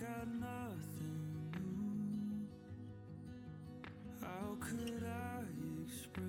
[0.00, 2.46] got nothing new.
[4.20, 5.42] How could I
[5.84, 6.24] express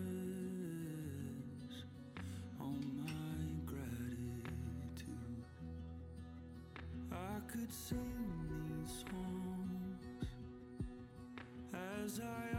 [2.59, 3.38] all my
[3.68, 5.05] gratitude?
[7.12, 10.30] I could sing these songs
[11.73, 12.59] as I.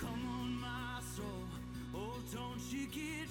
[0.00, 1.44] Come on, my soul,
[1.94, 3.29] oh, don't you get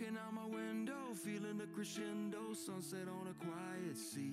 [0.00, 4.32] Looking out my window, feeling the crescendo, sunset on a quiet sea.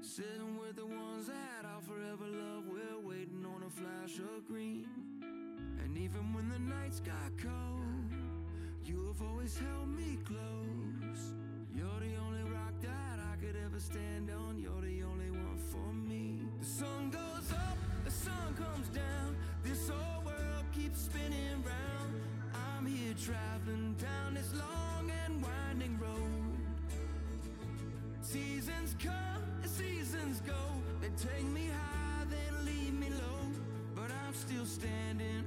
[0.00, 4.86] Sitting with the ones that I'll forever love, we're waiting on a flash of green.
[5.82, 8.12] And even when the nights got cold,
[8.84, 11.34] you have always held me close.
[11.74, 15.92] You're the only rock that I could ever stand on, you're the only one for
[15.92, 16.38] me.
[16.60, 22.22] The sun goes up, the sun comes down, this whole world keeps spinning round.
[22.54, 23.81] I'm here traveling
[29.02, 30.62] come seasons go.
[31.00, 33.46] They take me high, then leave me low.
[33.94, 35.41] But I'm still standing.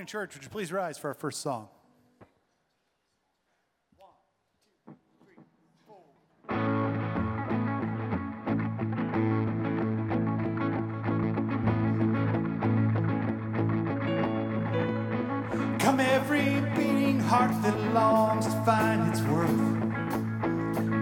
[0.00, 0.34] Morning, church.
[0.34, 1.68] Would you please rise for our first song?
[15.78, 19.50] Come every beating heart that longs to find its worth.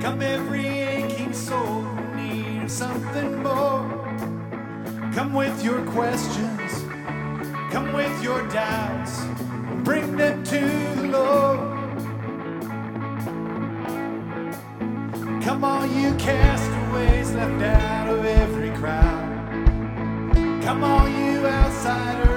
[0.03, 1.87] Come every aching soul
[2.19, 3.87] in something more.
[5.15, 6.58] Come with your questions,
[7.71, 9.25] come with your doubts,
[9.85, 11.79] bring them to the Lord.
[15.43, 19.29] Come all you castaways left out of every crowd.
[20.63, 22.28] Come all you outsiders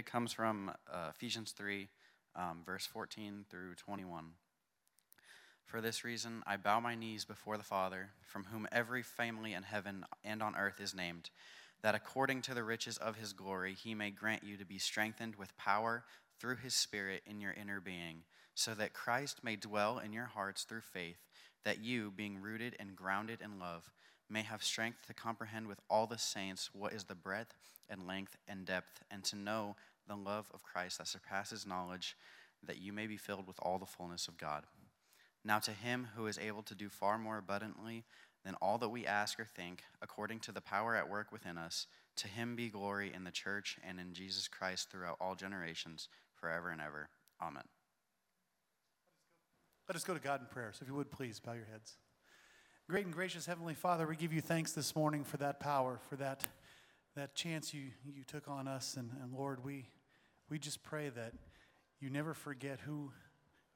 [0.00, 1.86] It comes from uh, Ephesians 3,
[2.34, 4.30] um, verse 14 through 21.
[5.66, 9.62] For this reason, I bow my knees before the Father, from whom every family in
[9.62, 11.28] heaven and on earth is named,
[11.82, 15.36] that according to the riches of his glory, he may grant you to be strengthened
[15.36, 16.04] with power
[16.40, 18.22] through his Spirit in your inner being,
[18.54, 21.18] so that Christ may dwell in your hearts through faith,
[21.62, 23.90] that you, being rooted and grounded in love,
[24.30, 27.52] may have strength to comprehend with all the saints what is the breadth
[27.90, 29.76] and length and depth, and to know
[30.10, 32.16] the love of Christ that surpasses knowledge,
[32.66, 34.64] that you may be filled with all the fullness of God.
[35.44, 38.04] Now, to him who is able to do far more abundantly
[38.44, 41.86] than all that we ask or think, according to the power at work within us,
[42.16, 46.70] to him be glory in the church and in Jesus Christ throughout all generations, forever
[46.70, 47.08] and ever.
[47.40, 47.62] Amen.
[49.88, 50.72] Let us go to God in prayer.
[50.72, 51.96] So, if you would please bow your heads.
[52.88, 56.16] Great and gracious Heavenly Father, we give you thanks this morning for that power, for
[56.16, 56.44] that,
[57.14, 58.96] that chance you, you took on us.
[58.96, 59.86] And, and Lord, we,
[60.50, 61.32] we just pray that
[62.00, 63.12] you never forget who,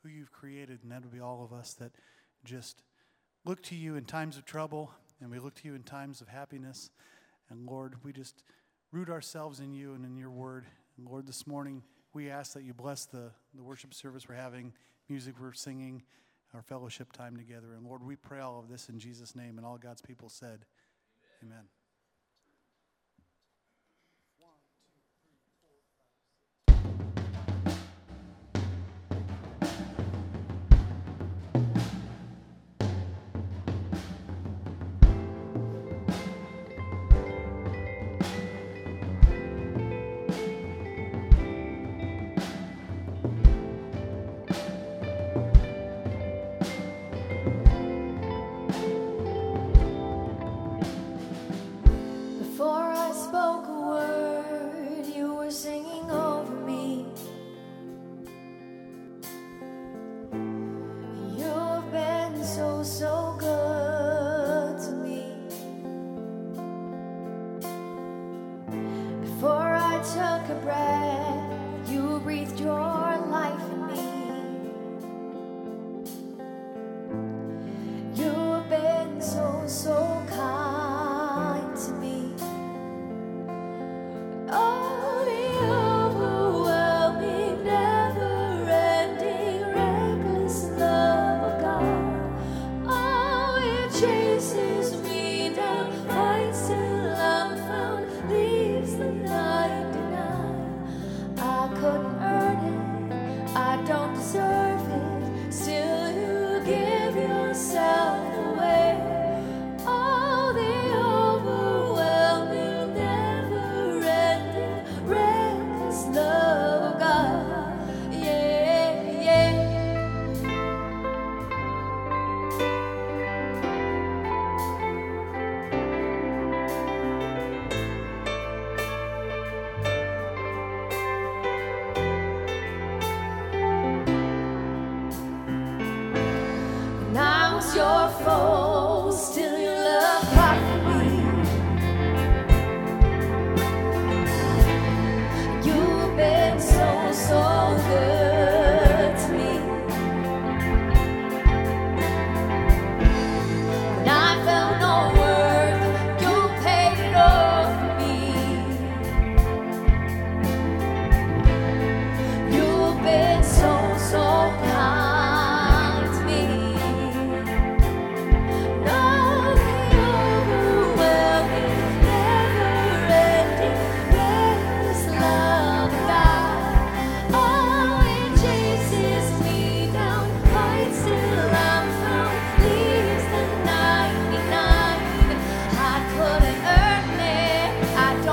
[0.02, 1.93] who you've created, and that would be all of us that
[2.45, 2.83] just
[3.45, 4.90] look to you in times of trouble,
[5.21, 6.90] and we look to you in times of happiness.
[7.49, 8.43] And Lord, we just
[8.90, 10.66] root ourselves in you and in your word.
[10.99, 14.73] And Lord, this morning we ask that you bless the, the worship service we're having,
[15.09, 16.02] music we're singing,
[16.54, 17.75] our fellowship time together.
[17.75, 19.59] And Lord, we pray all of this in Jesus' name.
[19.59, 20.64] And all God's people said,
[21.43, 21.59] Amen.
[21.59, 21.84] Amen.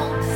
[0.01, 0.30] don't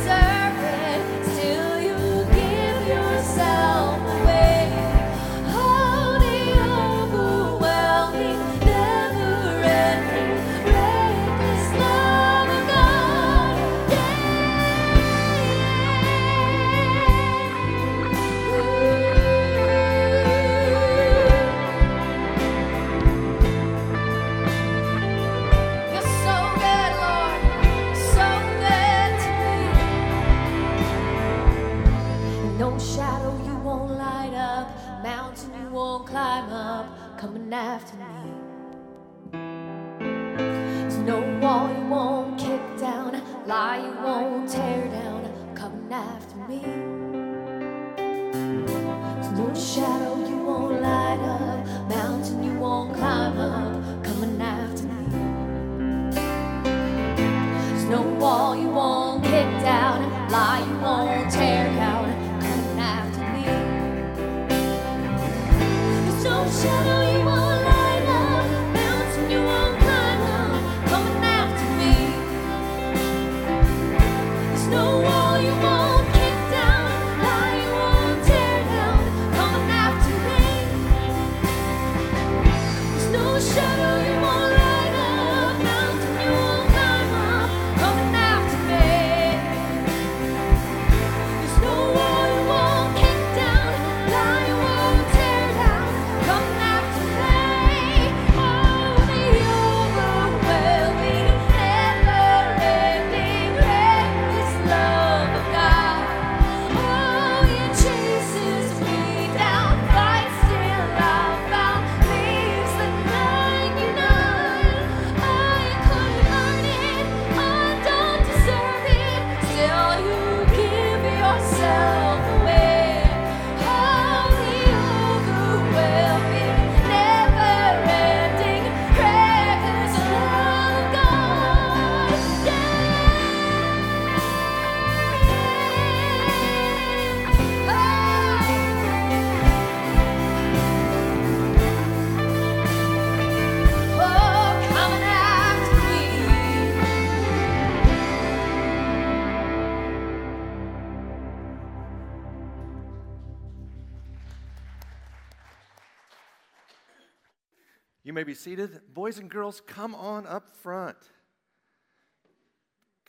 [158.16, 158.80] may be seated.
[158.94, 160.96] Boys and girls, come on up front.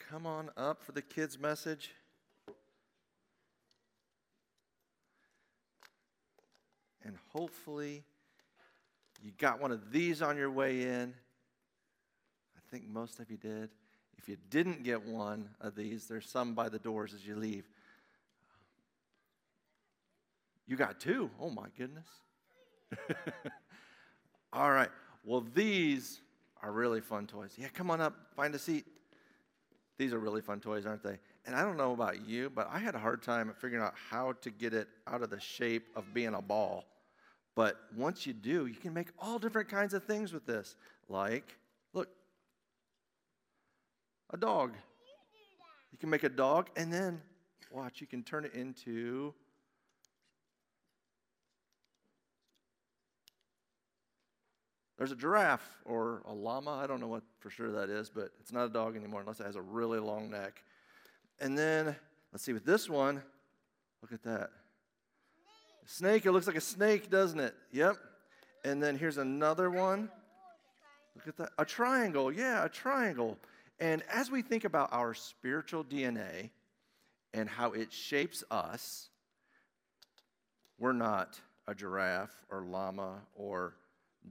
[0.09, 1.91] Come on up for the kids' message.
[7.05, 8.03] And hopefully,
[9.23, 11.13] you got one of these on your way in.
[12.57, 13.69] I think most of you did.
[14.17, 17.63] If you didn't get one of these, there's some by the doors as you leave.
[20.67, 21.29] You got two.
[21.39, 22.07] Oh my goodness.
[24.57, 24.89] All right.
[25.23, 26.19] Well, these
[26.63, 27.53] are really fun toys.
[27.59, 28.85] Yeah, come on up, find a seat.
[29.99, 31.19] These are really fun toys, aren't they?
[31.45, 34.33] And I don't know about you, but I had a hard time figuring out how
[34.41, 36.85] to get it out of the shape of being a ball.
[37.53, 40.75] But once you do, you can make all different kinds of things with this.
[41.07, 41.55] Like,
[41.93, 42.09] look,
[44.31, 44.73] a dog.
[45.91, 47.21] You can make a dog, and then,
[47.69, 49.35] watch, you can turn it into
[54.97, 56.71] There's a giraffe or a llama.
[56.71, 59.39] I don't know what for sure that is, but it's not a dog anymore unless
[59.39, 60.63] it has a really long neck.
[61.39, 61.95] And then,
[62.31, 63.21] let's see, with this one,
[64.01, 64.49] look at that.
[65.85, 67.53] Snake, it looks like a snake, doesn't it?
[67.71, 67.97] Yep.
[68.65, 70.09] And then here's another one.
[71.15, 71.49] Look at that.
[71.59, 72.31] A triangle.
[72.31, 73.37] Yeah, a triangle.
[73.79, 76.49] And as we think about our spiritual DNA
[77.33, 79.09] and how it shapes us,
[80.79, 83.75] we're not a giraffe or llama or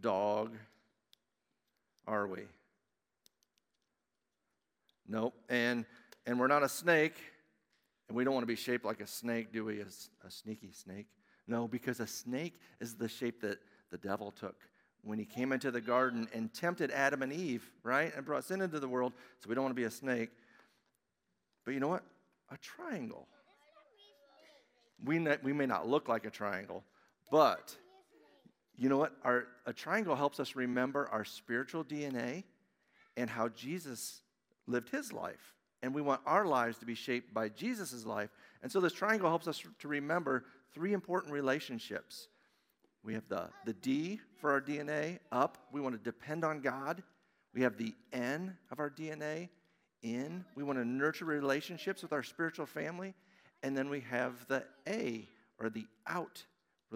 [0.01, 0.53] dog,
[2.07, 2.43] are we?
[5.09, 5.35] Nope.
[5.49, 5.85] And
[6.27, 7.15] and we're not a snake,
[8.09, 9.81] and we don't want to be shaped like a snake, do we?
[9.81, 9.87] A,
[10.27, 11.07] a sneaky snake.
[11.47, 13.59] No, because a snake is the shape that
[13.91, 14.57] the devil took
[15.03, 18.13] when he came into the garden and tempted Adam and Eve, right?
[18.17, 19.13] And brought sin into the world.
[19.39, 20.31] So we don't want to be a snake.
[21.65, 22.03] But you know what?
[22.51, 23.29] A triangle.
[25.05, 26.83] We, we may not look like a triangle,
[27.31, 27.77] but
[28.77, 29.13] you know what?
[29.23, 32.45] Our, a triangle helps us remember our spiritual DNA
[33.17, 34.21] and how Jesus
[34.67, 35.55] lived his life.
[35.83, 38.31] And we want our lives to be shaped by Jesus' life.
[38.63, 42.29] And so this triangle helps us to remember three important relationships.
[43.05, 45.59] We have the, the D for our DNA, up.
[45.73, 47.03] We want to depend on God.
[47.55, 49.49] We have the N of our DNA,
[50.03, 50.45] in.
[50.55, 53.15] We want to nurture relationships with our spiritual family.
[53.63, 56.45] And then we have the A, or the out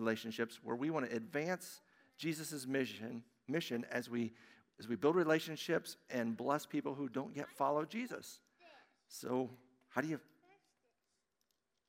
[0.01, 1.81] relationships where we want to advance
[2.17, 4.33] Jesus' mission, mission as we
[4.79, 8.41] as we build relationships and bless people who don't yet follow Jesus.
[9.09, 9.51] So,
[9.91, 10.19] how do you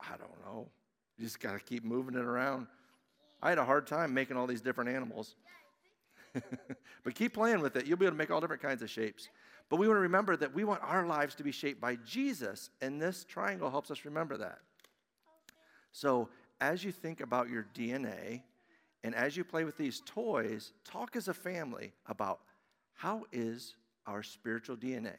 [0.01, 0.67] I don't know.
[1.17, 2.67] You just got to keep moving it around.
[3.41, 5.35] I had a hard time making all these different animals.
[7.03, 7.85] but keep playing with it.
[7.85, 9.29] You'll be able to make all different kinds of shapes.
[9.69, 12.69] But we want to remember that we want our lives to be shaped by Jesus,
[12.81, 14.59] and this triangle helps us remember that.
[15.91, 16.29] So,
[16.61, 18.43] as you think about your DNA
[19.03, 22.39] and as you play with these toys, talk as a family about
[22.93, 25.15] how is our spiritual DNA?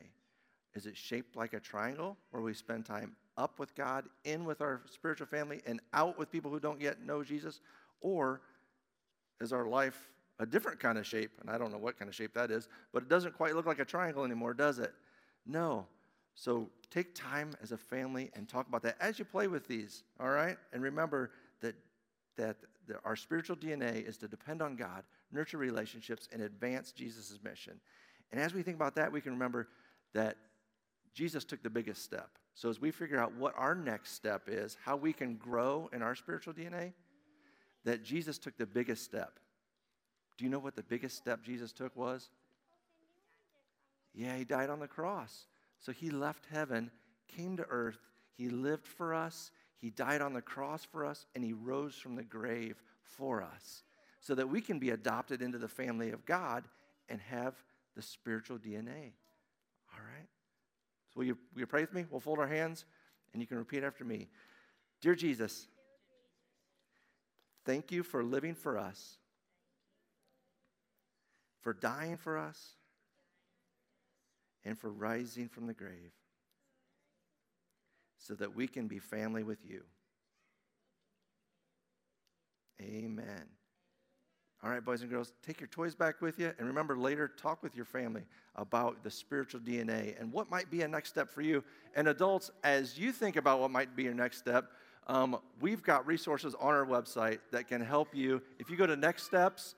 [0.75, 4.61] Is it shaped like a triangle where we spend time up with God, in with
[4.61, 7.61] our spiritual family, and out with people who don't yet know Jesus?
[8.01, 8.41] Or
[9.41, 11.33] is our life a different kind of shape?
[11.41, 13.67] And I don't know what kind of shape that is, but it doesn't quite look
[13.67, 14.95] like a triangle anymore, does it?
[15.45, 15.87] No.
[16.35, 20.03] So take time as a family and talk about that as you play with these,
[20.19, 20.57] all right?
[20.73, 21.75] And remember that,
[22.37, 27.39] that the, our spiritual DNA is to depend on God, nurture relationships, and advance Jesus'
[27.45, 27.81] mission.
[28.31, 29.69] And as we think about that, we can remember
[30.15, 30.37] that
[31.15, 32.31] Jesus took the biggest step.
[32.55, 36.03] So as we figure out what our next step is, how we can grow in
[36.03, 36.93] our spiritual DNA,
[37.85, 39.39] that Jesus took the biggest step.
[40.39, 42.31] Do you know what the biggest step Jesus took was?
[44.15, 45.47] Yeah, he died on the cross.
[45.83, 46.91] So he left heaven,
[47.29, 47.99] came to earth,
[48.37, 52.15] he lived for us, he died on the cross for us, and he rose from
[52.15, 53.83] the grave for us
[54.21, 56.65] so that we can be adopted into the family of God
[57.09, 57.55] and have
[57.97, 59.13] the spiritual DNA.
[59.93, 60.29] All right?
[61.13, 62.07] So will you, will you pray with me?
[62.09, 62.85] We'll fold our hands
[63.33, 64.29] and you can repeat after me.
[65.01, 65.67] Dear Jesus,
[67.67, 69.17] thank you for living for us,
[71.61, 72.77] for dying for us,
[74.65, 76.13] and for rising from the grave
[78.19, 79.83] so that we can be family with you.
[82.81, 83.45] Amen.
[84.65, 86.53] All right, boys and girls, take your toys back with you.
[86.57, 88.23] And remember, later, talk with your family
[88.55, 91.65] about the spiritual DNA and what might be a next step for you.
[91.97, 94.71] And adults, as you think about what might be your next step,
[95.09, 98.41] um, we've got resources on our website that can help you.
[98.61, 99.75] If you go to Next Steps,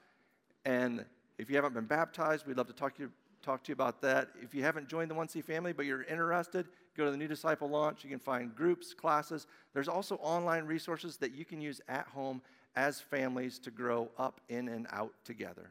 [0.67, 1.05] and
[1.39, 3.13] if you haven't been baptized, we'd love to talk to you,
[3.45, 4.29] talk to you about that.
[4.41, 7.69] If you haven't joined the 1C family, but you're interested, go to the New Disciple
[7.69, 8.03] launch.
[8.03, 9.47] You can find groups, classes.
[9.73, 12.41] There's also online resources that you can use at home
[12.77, 15.71] as families to grow up in and out together.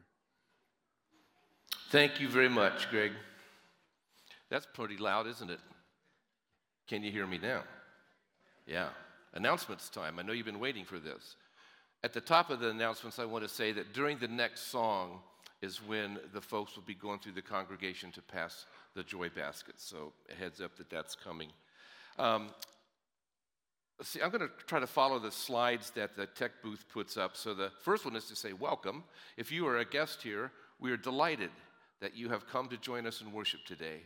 [1.90, 3.12] Thank you very much, Greg.
[4.50, 5.60] That's pretty loud, isn't it?
[6.86, 7.64] Can you hear me now?
[8.66, 8.88] Yeah.
[9.34, 10.18] Announcements time.
[10.18, 11.36] I know you've been waiting for this.
[12.02, 15.20] At the top of the announcements, I want to say that during the next song
[15.64, 19.74] is when the folks will be going through the congregation to pass the joy basket.
[19.78, 21.48] So, heads up that that's coming.
[22.18, 22.50] Um,
[24.02, 27.36] see, I'm going to try to follow the slides that the tech booth puts up.
[27.36, 29.04] So, the first one is to say, Welcome.
[29.36, 31.50] If you are a guest here, we are delighted
[32.00, 34.02] that you have come to join us in worship today.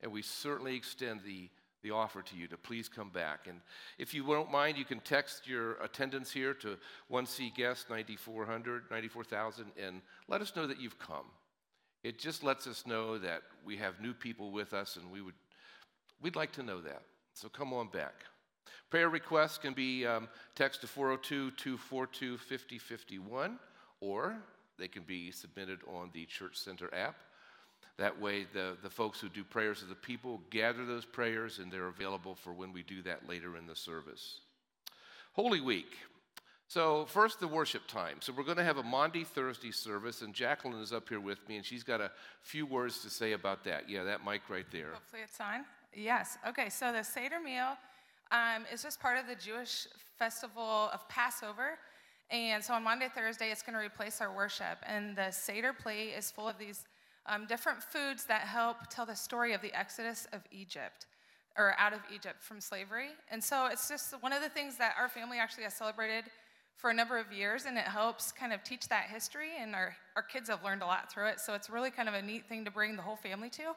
[0.00, 1.50] And we certainly extend the
[1.86, 3.46] the offer to you to please come back.
[3.46, 3.60] And
[3.96, 6.76] if you don't mind, you can text your attendance here to
[7.12, 11.26] 1C guest 9400, 94,000, and let us know that you've come.
[12.02, 15.34] It just lets us know that we have new people with us, and we would,
[16.20, 17.02] we'd like to know that.
[17.34, 18.24] So come on back.
[18.90, 23.58] Prayer requests can be um, text to 402 242 5051,
[24.00, 24.36] or
[24.76, 27.16] they can be submitted on the Church Center app.
[27.98, 31.72] That way, the, the folks who do prayers of the people gather those prayers and
[31.72, 34.40] they're available for when we do that later in the service.
[35.32, 35.96] Holy Week.
[36.68, 38.16] So, first, the worship time.
[38.20, 41.48] So, we're going to have a Maundy Thursday service, and Jacqueline is up here with
[41.48, 42.10] me, and she's got a
[42.42, 43.88] few words to say about that.
[43.88, 44.90] Yeah, that mic right there.
[44.92, 45.64] Hopefully, it's on.
[45.94, 46.38] Yes.
[46.46, 47.76] Okay, so the Seder meal
[48.32, 49.86] um, is just part of the Jewish
[50.18, 51.78] festival of Passover.
[52.30, 54.78] And so on Maundy, Thursday, it's going to replace our worship.
[54.84, 56.84] And the Seder plate is full of these
[57.28, 61.06] um, different foods that help tell the story of the exodus of Egypt
[61.58, 63.08] or out of Egypt from slavery.
[63.30, 66.24] And so it's just one of the things that our family actually has celebrated
[66.76, 69.96] for a number of years, and it helps kind of teach that history, and our,
[70.14, 71.40] our kids have learned a lot through it.
[71.40, 73.74] So it's really kind of a neat thing to bring the whole family to.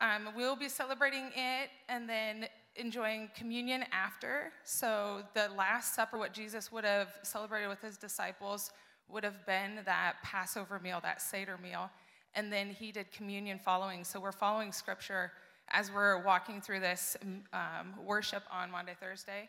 [0.00, 4.52] Um, we'll be celebrating it and then enjoying communion after.
[4.64, 8.70] So the Last Supper, what Jesus would have celebrated with his disciples,
[9.08, 11.90] would have been that Passover meal, that Seder meal
[12.38, 14.04] and then he did communion following.
[14.04, 15.32] So we're following scripture
[15.70, 17.16] as we're walking through this
[17.52, 19.48] um, worship on Maundy, Thursday.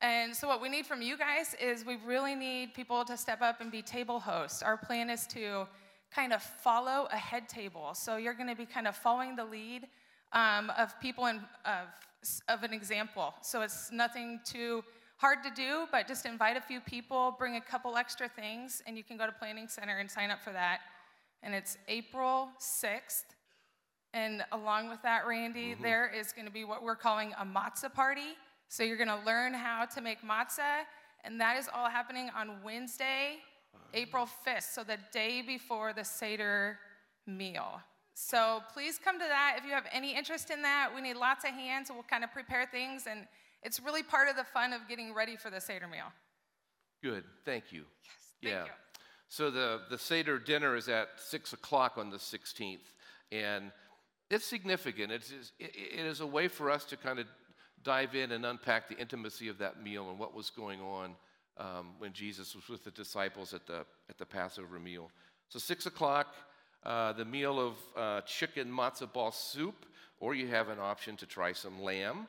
[0.00, 3.42] And so, what we need from you guys is we really need people to step
[3.42, 4.62] up and be table hosts.
[4.62, 5.66] Our plan is to
[6.12, 7.90] kind of follow a head table.
[7.94, 9.86] So, you're going to be kind of following the lead
[10.32, 11.86] um, of people and of,
[12.48, 13.34] of an example.
[13.42, 14.82] So, it's nothing too
[15.18, 18.96] hard to do, but just invite a few people, bring a couple extra things, and
[18.96, 20.80] you can go to Planning Center and sign up for that
[21.44, 23.24] and it's April 6th.
[24.14, 25.82] And along with that, Randy, mm-hmm.
[25.82, 28.34] there is going to be what we're calling a matzah party.
[28.68, 30.82] So you're going to learn how to make matzah,
[31.22, 33.36] and that is all happening on Wednesday,
[33.92, 36.78] April 5th, so the day before the Seder
[37.26, 37.80] meal.
[38.14, 40.90] So please come to that if you have any interest in that.
[40.94, 43.26] We need lots of hands, we'll kind of prepare things, and
[43.62, 46.12] it's really part of the fun of getting ready for the Seder meal.
[47.02, 47.84] Good, thank you.
[48.02, 48.64] Yes, thank yeah.
[48.64, 48.70] you.
[49.28, 52.78] So the, the Seder dinner is at 6 o'clock on the 16th.
[53.32, 53.72] And
[54.30, 55.12] it's significant.
[55.12, 57.26] It's, it, it is a way for us to kind of
[57.82, 61.14] dive in and unpack the intimacy of that meal and what was going on
[61.58, 65.10] um, when Jesus was with the disciples at the, at the Passover meal.
[65.48, 66.34] So 6 o'clock,
[66.84, 69.86] uh, the meal of uh, chicken matzo ball soup,
[70.20, 72.28] or you have an option to try some lamb.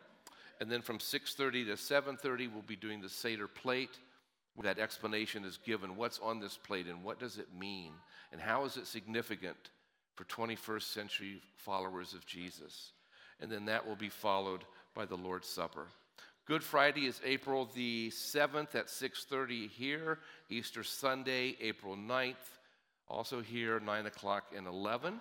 [0.60, 4.00] And then from 6.30 to 7.30, we'll be doing the Seder plate
[4.64, 7.92] that explanation is given what's on this plate and what does it mean
[8.32, 9.58] and how is it significant
[10.16, 12.92] for 21st century followers of Jesus.
[13.42, 14.64] And then that will be followed
[14.94, 15.88] by the Lord's Supper.
[16.46, 20.20] Good Friday is April the 7th at 6:30 here.
[20.50, 22.60] Easter Sunday, April 9th,
[23.08, 25.20] also here 9 o'clock and 11.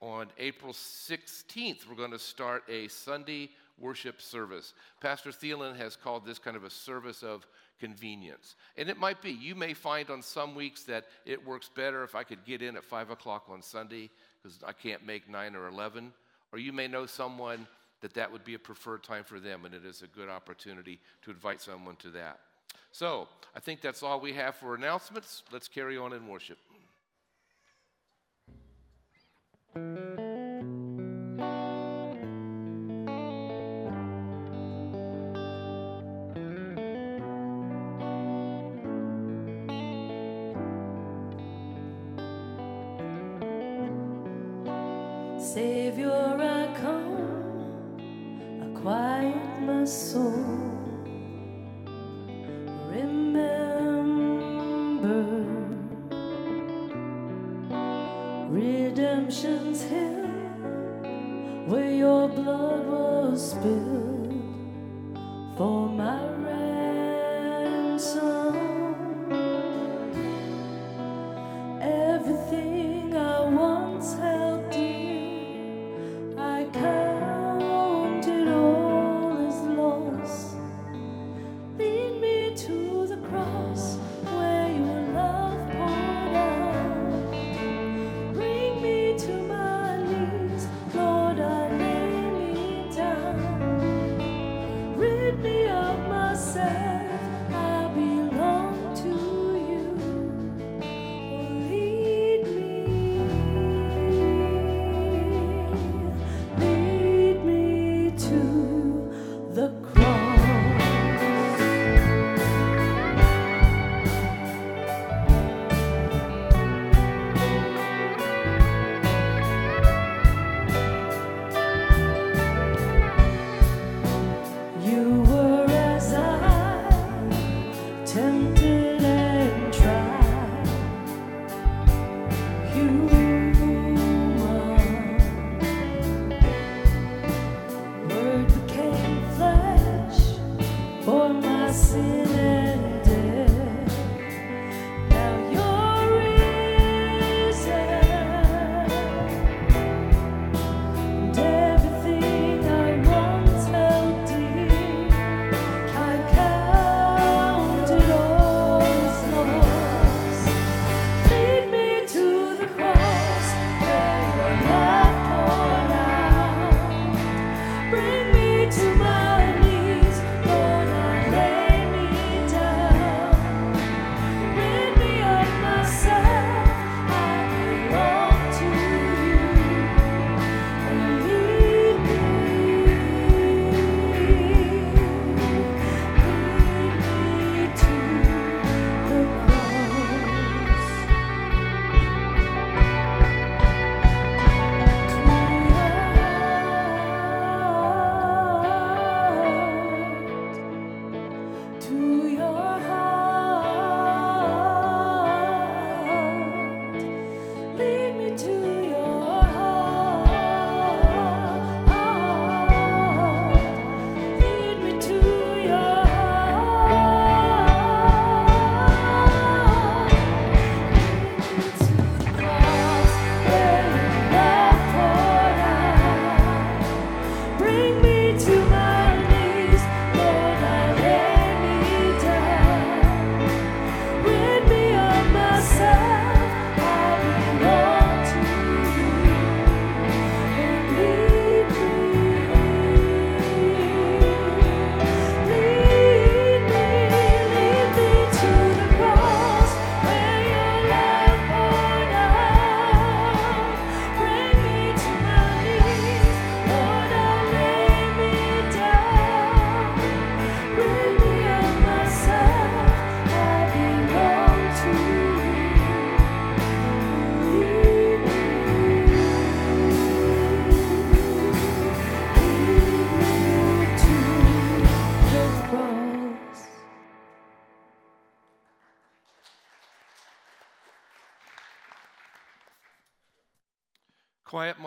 [0.00, 4.74] On April 16th, we're going to start a Sunday worship service.
[5.00, 7.46] Pastor Thielen has called this kind of a service of
[7.80, 8.56] convenience.
[8.76, 9.30] And it might be.
[9.30, 12.76] You may find on some weeks that it works better if I could get in
[12.76, 14.10] at 5 o'clock on Sunday
[14.42, 16.12] because I can't make 9 or 11.
[16.52, 17.66] Or you may know someone
[18.00, 21.00] that that would be a preferred time for them, and it is a good opportunity
[21.22, 22.38] to invite someone to that.
[22.92, 25.42] So I think that's all we have for announcements.
[25.50, 26.58] Let's carry on in worship.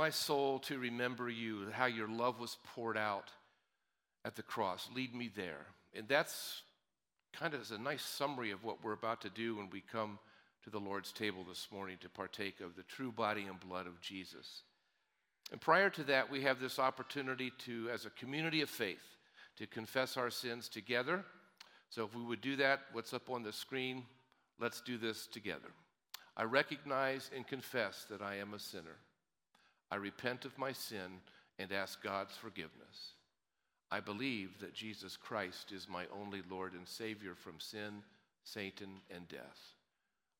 [0.07, 3.29] My soul to remember you, how your love was poured out
[4.23, 4.87] at the cross.
[4.95, 5.65] Lead me there.
[5.93, 6.61] And that's
[7.33, 10.17] kind of a nice summary of what we're about to do when we come
[10.63, 13.99] to the Lord's table this morning to partake of the true body and blood of
[13.99, 14.61] Jesus.
[15.51, 19.03] And prior to that, we have this opportunity to, as a community of faith,
[19.57, 21.25] to confess our sins together.
[21.89, 24.05] So if we would do that, what's up on the screen,
[24.57, 25.73] let's do this together.
[26.37, 28.95] I recognize and confess that I am a sinner.
[29.91, 31.21] I repent of my sin
[31.59, 33.13] and ask God's forgiveness.
[33.89, 38.03] I believe that Jesus Christ is my only Lord and Savior from sin,
[38.43, 39.73] Satan, and death.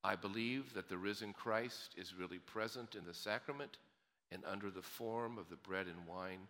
[0.03, 3.77] I believe that the risen Christ is really present in the sacrament
[4.31, 6.47] and under the form of the bread and wine.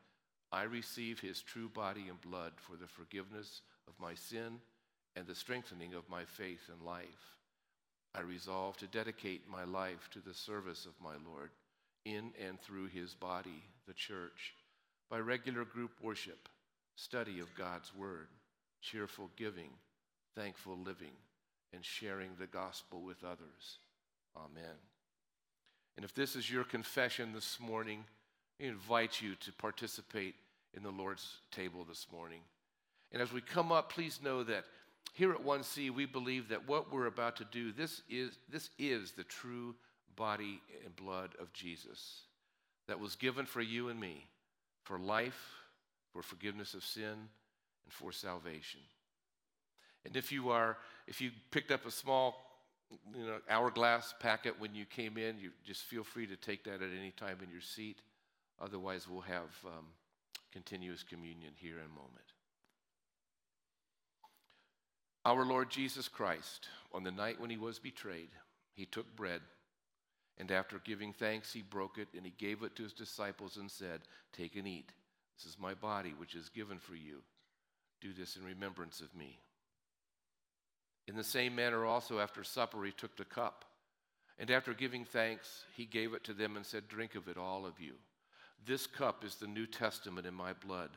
[0.52, 4.60] I receive his true body and blood for the forgiveness of my sin
[5.16, 7.36] and the strengthening of my faith and life.
[8.16, 11.52] I resolve to dedicate my life to the service of my Lord
[12.08, 14.54] in and through his body, the church,
[15.10, 16.48] by regular group worship,
[16.96, 18.28] study of God's word,
[18.82, 19.70] cheerful giving,
[20.36, 21.16] thankful living,
[21.74, 23.80] and sharing the gospel with others.
[24.36, 24.78] Amen.
[25.96, 28.04] And if this is your confession this morning,
[28.62, 30.36] I invite you to participate
[30.74, 32.42] in the Lord's table this morning.
[33.12, 34.66] And as we come up, please know that
[35.14, 39.12] here at 1C, we believe that what we're about to do, this is, this is
[39.12, 39.74] the true
[40.18, 42.24] body and blood of Jesus
[42.90, 44.28] that was given for you and me
[44.84, 45.54] for life,
[46.14, 48.80] for forgiveness of sin, and for salvation.
[50.06, 50.78] And if you are,
[51.08, 52.36] if you picked up a small,
[53.14, 56.82] you know, hourglass packet when you came in, you just feel free to take that
[56.82, 57.98] at any time in your seat.
[58.62, 59.86] Otherwise, we'll have um,
[60.52, 62.32] continuous communion here in a moment.
[65.26, 68.30] Our Lord Jesus Christ, on the night when he was betrayed,
[68.74, 69.42] he took bread,
[70.40, 73.70] and after giving thanks, he broke it and he gave it to his disciples and
[73.70, 74.02] said,
[74.34, 74.92] Take and eat.
[75.36, 77.22] This is my body, which is given for you.
[78.02, 79.40] Do this in remembrance of me.
[81.08, 83.66] In the same manner, also after supper, he took the cup.
[84.40, 87.66] And after giving thanks, he gave it to them and said, Drink of it, all
[87.66, 87.94] of you.
[88.66, 90.92] This cup is the New Testament in my blood,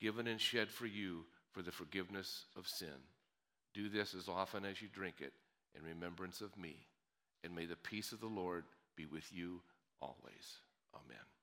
[0.00, 2.88] given and shed for you for the forgiveness of sin.
[3.72, 5.32] Do this as often as you drink it
[5.74, 6.76] in remembrance of me.
[7.44, 8.64] And may the peace of the Lord
[9.02, 9.62] be with you
[10.00, 10.60] always.
[10.94, 11.41] Amen.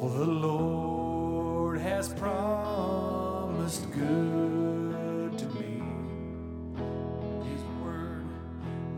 [0.00, 5.82] The Lord has promised good to me.
[7.44, 8.24] His word,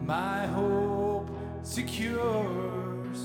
[0.06, 1.28] my hope
[1.64, 3.18] secures.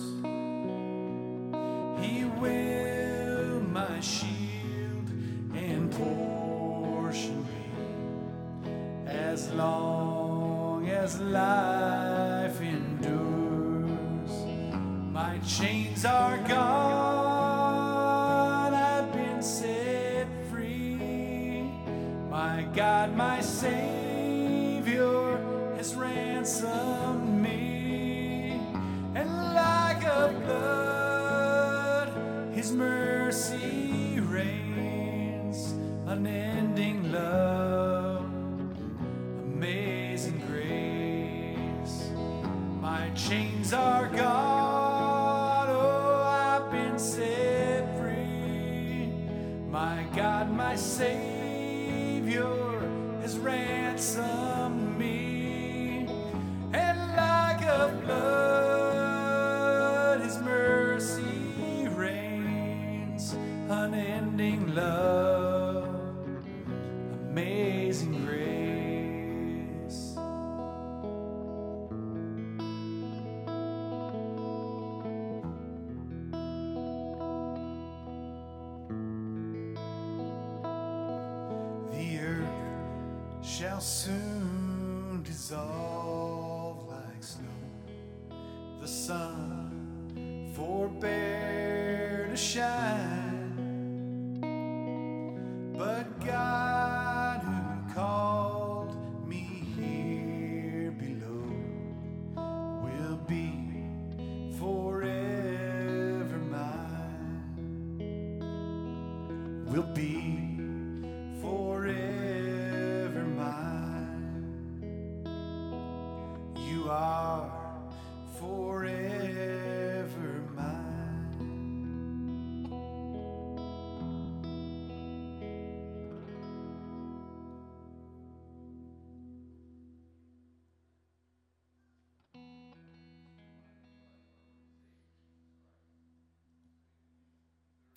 [2.01, 5.09] He will my shield
[5.53, 8.71] and portion me
[9.05, 14.31] as long as life endures.
[15.13, 16.76] My chains are gone.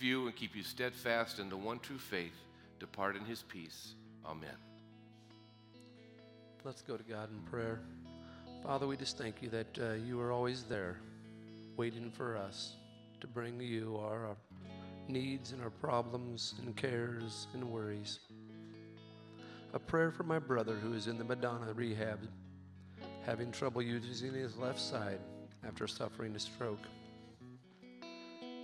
[0.02, 2.36] you and keep you steadfast in the one true faith.
[2.78, 3.94] Depart in his peace.
[4.24, 4.56] Amen.
[6.64, 7.80] Let's go to God in prayer.
[8.62, 10.98] Father, we just thank you that uh, you are always there,
[11.76, 12.74] waiting for us
[13.20, 14.36] to bring you our, our
[15.08, 18.20] needs and our problems and cares and worries.
[19.72, 22.18] A prayer for my brother who is in the Madonna rehab,
[23.24, 25.20] having trouble using his left side
[25.66, 26.86] after suffering a stroke.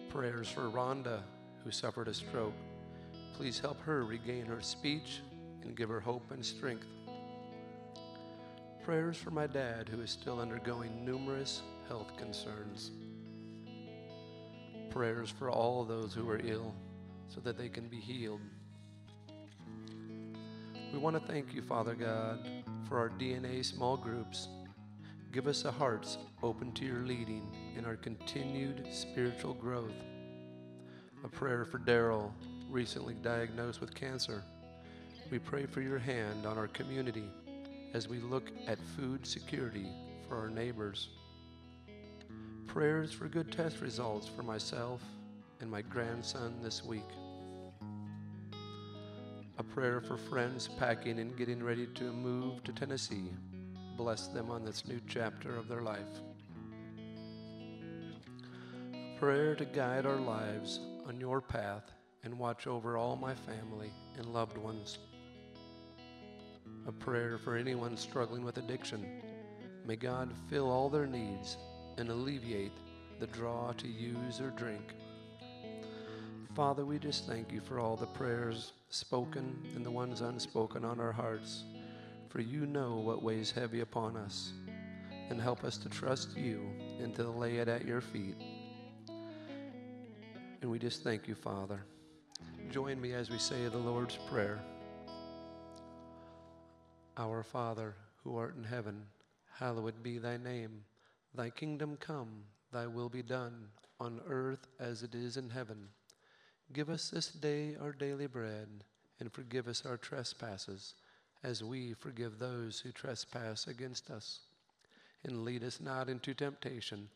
[0.09, 1.21] Prayers for Rhonda,
[1.63, 2.55] who suffered a stroke.
[3.35, 5.21] Please help her regain her speech
[5.63, 6.87] and give her hope and strength.
[8.85, 12.93] Prayers for my dad, who is still undergoing numerous health concerns.
[14.91, 16.73] Prayers for all those who are ill
[17.29, 18.41] so that they can be healed.
[20.93, 22.49] We want to thank you, Father God,
[22.89, 24.49] for our DNA small groups.
[25.33, 29.95] Give us a hearts open to your leading in our continued spiritual growth.
[31.25, 32.33] A prayer for Daryl,
[32.71, 34.43] recently diagnosed with cancer.
[35.31, 37.25] We pray for your hand on our community
[37.95, 39.87] as we look at food security
[40.29, 41.09] for our neighbors.
[42.67, 45.01] Prayers for good test results for myself
[45.61, 47.09] and my grandson this week.
[49.59, 53.33] A prayer for friends packing and getting ready to move to Tennessee.
[53.97, 56.21] Bless them on this new chapter of their life.
[59.19, 61.91] Prayer to guide our lives on your path
[62.23, 64.99] and watch over all my family and loved ones.
[66.87, 69.23] A prayer for anyone struggling with addiction.
[69.87, 71.57] May God fill all their needs
[71.97, 72.75] and alleviate
[73.19, 74.95] the draw to use or drink.
[76.55, 81.01] Father, we just thank you for all the prayers spoken and the ones unspoken on
[81.01, 81.65] our hearts.
[82.29, 84.53] For you know what weighs heavy upon us,
[85.31, 86.61] and help us to trust you
[87.01, 88.37] and to lay it at your feet.
[90.63, 91.85] And we just thank you, Father.
[92.71, 94.59] Join me as we say the Lord's Prayer.
[97.17, 97.95] Our Father,
[98.25, 99.03] who art in heaven,
[99.59, 100.85] hallowed be thy name.
[101.35, 103.69] Thy kingdom come, thy will be done,
[104.01, 105.89] on earth as it is in heaven.
[106.73, 108.69] Give us this day our daily bread,
[109.21, 110.95] and forgive us our trespasses,
[111.45, 114.41] as we forgive those who trespass against us.
[115.23, 117.09] And lead us not into temptation,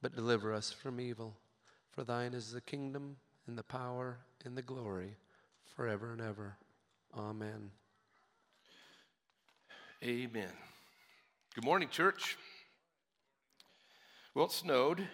[0.00, 1.34] but deliver us from evil.
[1.94, 3.16] For thine is the kingdom,
[3.46, 5.14] and the power, and the glory,
[5.76, 6.56] forever and ever.
[7.16, 7.70] Amen.
[10.02, 10.50] Amen.
[11.54, 12.36] Good morning, church.
[14.34, 15.06] Well, it snowed.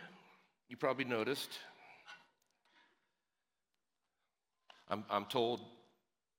[0.71, 1.51] You probably noticed.
[4.89, 5.61] I'm, I'm told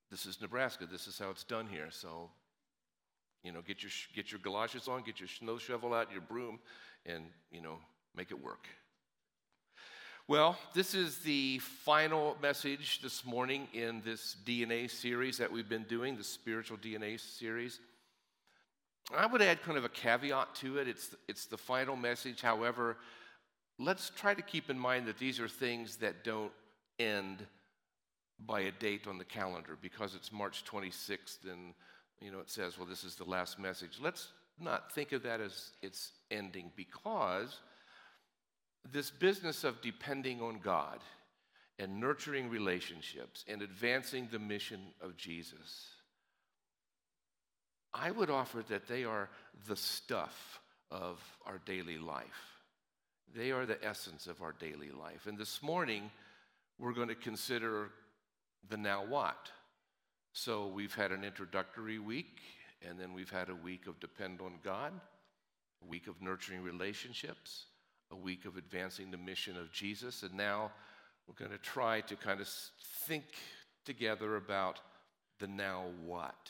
[0.10, 0.88] this is Nebraska.
[0.92, 1.90] This is how it's done here.
[1.92, 2.32] So,
[3.44, 6.58] you know, get your, get your galoshes on, get your snow shovel out, your broom,
[7.06, 7.78] and, you know,
[8.16, 8.68] make it work.
[10.28, 15.84] Well, this is the final message this morning in this DNA series that we've been
[15.84, 17.80] doing, the spiritual DNA series.
[19.18, 20.88] I would add kind of a caveat to it.
[20.88, 22.42] It's, it's the final message.
[22.42, 22.98] However,
[23.80, 26.52] let's try to keep in mind that these are things that don't
[27.00, 27.46] end
[28.46, 31.74] by a date on the calendar because it's March 26th and
[32.20, 33.98] you know it says well this is the last message.
[34.02, 37.60] Let's not think of that as it's ending because
[38.92, 41.00] this business of depending on God
[41.80, 45.88] and nurturing relationships and advancing the mission of Jesus
[47.94, 49.30] I would offer that they are
[49.68, 52.58] the stuff of our daily life.
[53.36, 55.28] They are the essence of our daily life.
[55.28, 56.10] And this morning,
[56.80, 57.90] we're going to consider
[58.70, 59.52] the now what.
[60.34, 62.40] So we've had an introductory week,
[62.88, 64.94] and then we've had a week of depend on God,
[65.84, 67.66] a week of nurturing relationships,
[68.12, 70.72] a week of advancing the mission of Jesus, and now
[71.28, 72.48] we're going to try to kind of
[73.08, 73.24] think
[73.86, 74.80] together about
[75.40, 76.50] the now what.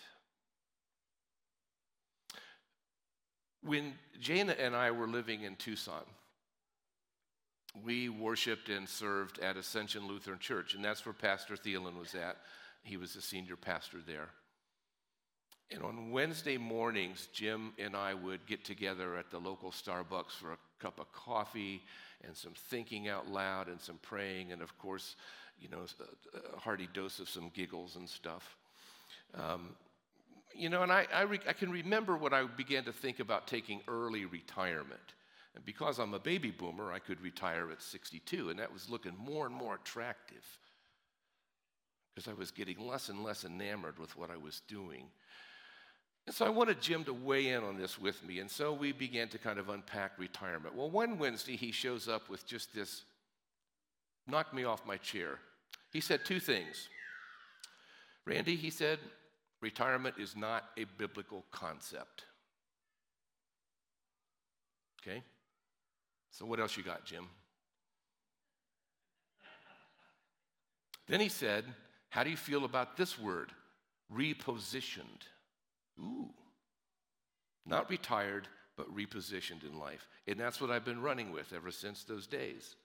[3.63, 6.03] When Jana and I were living in Tucson,
[7.83, 12.37] we worshiped and served at Ascension Lutheran Church, and that's where Pastor Thielen was at.
[12.83, 14.29] He was the senior pastor there.
[15.69, 20.51] And on Wednesday mornings, Jim and I would get together at the local Starbucks for
[20.51, 21.81] a cup of coffee
[22.25, 25.15] and some thinking out loud and some praying, and of course,
[25.59, 28.57] you know, a, hearty dose of some giggles and stuff.
[29.35, 29.75] Um,
[30.53, 33.47] you know, and I, I, re- I can remember when I began to think about
[33.47, 34.99] taking early retirement.
[35.55, 39.15] And because I'm a baby boomer, I could retire at 62, and that was looking
[39.17, 40.45] more and more attractive
[42.13, 45.05] because I was getting less and less enamored with what I was doing.
[46.27, 48.91] And so I wanted Jim to weigh in on this with me, and so we
[48.91, 50.75] began to kind of unpack retirement.
[50.75, 53.03] Well, one Wednesday, he shows up with just this
[54.27, 55.39] knock me off my chair.
[55.91, 56.87] He said two things.
[58.25, 58.99] Randy, he said,
[59.61, 62.25] retirement is not a biblical concept.
[65.01, 65.23] Okay?
[66.29, 67.27] So, what else you got, Jim?
[71.07, 71.65] Then he said,
[72.09, 73.51] How do you feel about this word?
[74.13, 75.27] Repositioned.
[76.01, 76.33] Ooh.
[77.65, 80.07] Not retired, but repositioned in life.
[80.27, 82.75] And that's what I've been running with ever since those days.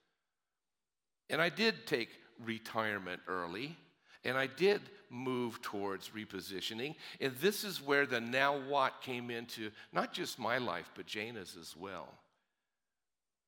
[1.31, 2.11] And I did take
[2.45, 3.77] retirement early,
[4.25, 6.95] and I did move towards repositioning.
[7.21, 11.57] And this is where the now what came into not just my life, but Jana's
[11.59, 12.09] as well.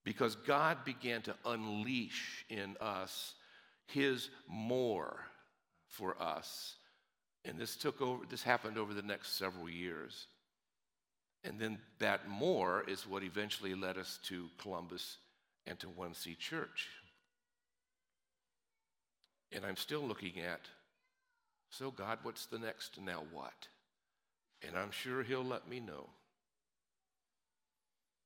[0.05, 3.35] Because God began to unleash in us
[3.87, 5.19] his more
[5.89, 6.77] for us.
[7.49, 10.27] And this took over, this happened over the next several years.
[11.45, 15.17] And then that more is what eventually led us to Columbus
[15.67, 16.89] and to 1C Church.
[19.51, 20.61] And I'm still looking at,
[21.71, 23.69] so God, what's the next now what?
[24.67, 26.07] And I'm sure He'll let me know.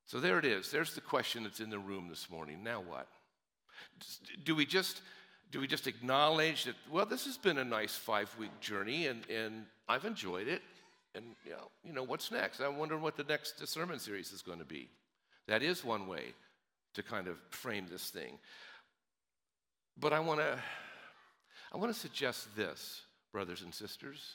[0.07, 0.70] So there it is.
[0.70, 2.64] There's the question that's in the room this morning.
[2.64, 3.07] Now what?
[4.45, 5.01] Do we just
[5.53, 9.28] do we just acknowledge that, well, this has been a nice five week journey and,
[9.28, 10.62] and I've enjoyed it?
[11.14, 12.61] And you know, you know, what's next?
[12.61, 14.88] I'm wondering what the next sermon series is going to be.
[15.46, 16.32] That is one way
[16.94, 18.38] to kind of frame this thing.
[20.00, 20.59] But I want to
[21.72, 24.34] I want to suggest this, brothers and sisters,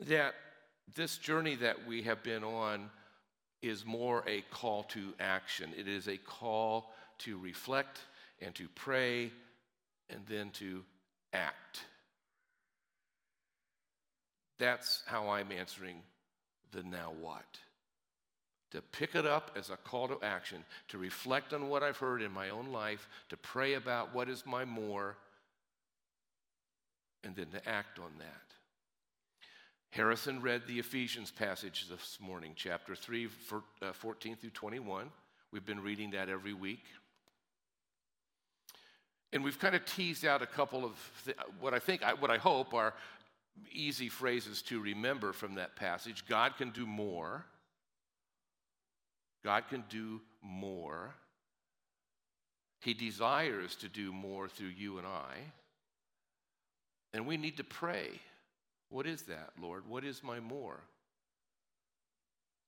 [0.00, 0.34] that
[0.94, 2.90] this journey that we have been on
[3.62, 5.72] is more a call to action.
[5.76, 8.00] It is a call to reflect
[8.42, 9.30] and to pray
[10.10, 10.84] and then to
[11.32, 11.80] act.
[14.58, 15.96] That's how I'm answering
[16.72, 17.58] the now what.
[18.72, 22.22] To pick it up as a call to action, to reflect on what I've heard
[22.22, 25.16] in my own life, to pray about what is my more,
[27.22, 28.46] and then to act on that.
[29.90, 33.28] Harrison read the Ephesians passage this morning, chapter 3,
[33.82, 35.10] uh, 14 through 21.
[35.52, 36.84] We've been reading that every week.
[39.32, 40.92] And we've kind of teased out a couple of
[41.24, 42.94] th- what I think, what I hope are
[43.72, 46.24] easy phrases to remember from that passage.
[46.26, 47.44] God can do more.
[49.44, 51.14] God can do more.
[52.80, 55.34] He desires to do more through you and I.
[57.12, 58.20] And we need to pray.
[58.90, 59.88] What is that, Lord?
[59.88, 60.80] What is my more?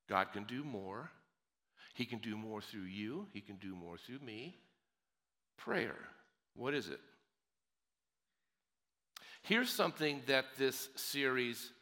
[0.09, 1.11] God can do more.
[1.95, 3.27] He can do more through you.
[3.33, 4.57] He can do more through me.
[5.57, 5.97] Prayer.
[6.55, 7.01] What is it?
[9.43, 11.73] Here's something that this series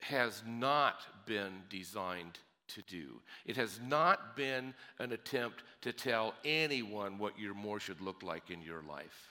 [0.00, 2.38] has not been designed
[2.68, 3.20] to do.
[3.44, 8.50] It has not been an attempt to tell anyone what your more should look like
[8.50, 9.28] in your life.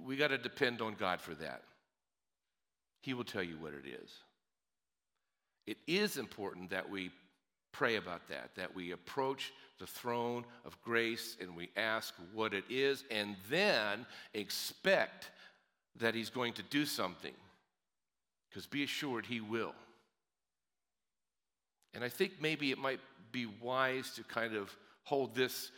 [0.00, 1.62] We got to depend on God for that.
[3.00, 4.10] He will tell you what it is.
[5.66, 7.10] It is important that we
[7.72, 12.64] pray about that, that we approach the throne of grace and we ask what it
[12.68, 15.30] is, and then expect
[15.96, 17.34] that He's going to do something.
[18.48, 19.74] Because be assured He will.
[21.94, 23.00] And I think maybe it might
[23.32, 24.74] be wise to kind of
[25.04, 25.70] hold this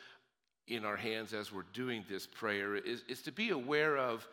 [0.66, 4.26] in our hands as we're doing this prayer is, is to be aware of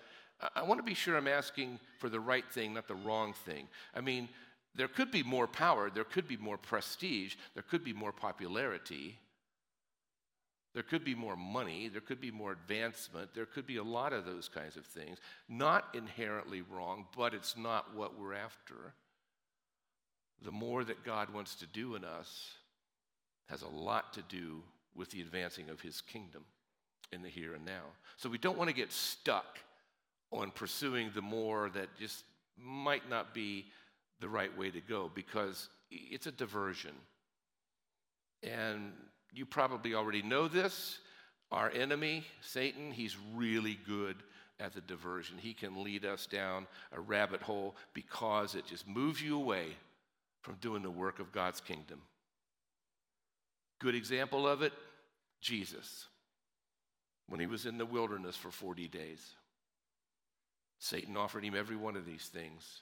[0.55, 3.68] I want to be sure I'm asking for the right thing, not the wrong thing.
[3.95, 4.30] I mean,
[4.76, 9.18] there could be more power, there could be more prestige, there could be more popularity,
[10.74, 14.13] there could be more money, there could be more advancement, there could be a lot
[14.13, 15.18] of those kinds of things.
[15.49, 18.93] Not inherently wrong, but it's not what we're after.
[20.43, 22.51] The more that God wants to do in us
[23.49, 24.61] has a lot to do
[24.95, 26.43] with the advancing of his kingdom
[27.11, 27.84] in the here and now.
[28.18, 29.59] So we don't want to get stuck
[30.32, 32.24] on pursuing the more that just
[32.57, 33.65] might not be
[34.20, 36.93] the right way to go because it's a diversion.
[38.43, 38.91] And
[39.38, 41.00] you probably already know this.
[41.52, 44.18] Our enemy, Satan, he's really good
[44.60, 45.38] at the diversion.
[45.38, 49.68] He can lead us down a rabbit hole because it just moves you away
[50.42, 52.02] from doing the work of God's kingdom.
[53.80, 54.74] Good example of it
[55.40, 56.08] Jesus,
[57.28, 59.36] when he was in the wilderness for 40 days.
[60.80, 62.82] Satan offered him every one of these things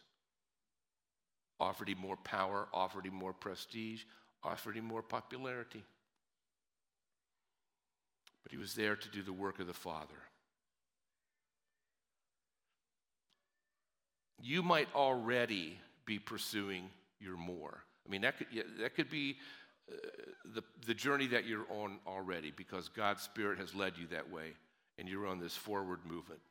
[1.59, 4.03] offered him more power, offered him more prestige,
[4.43, 5.83] offered him more popularity.
[8.45, 10.13] But he was there to do the work of the Father.
[14.39, 17.83] You might already be pursuing your more.
[18.05, 18.47] I mean, that could,
[18.79, 19.37] that could be
[19.91, 19.95] uh,
[20.53, 24.53] the, the journey that you're on already because God's Spirit has led you that way
[24.99, 26.41] and you're on this forward movement.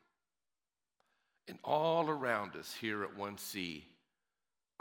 [1.47, 3.83] And all around us here at 1C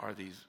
[0.00, 0.46] are these,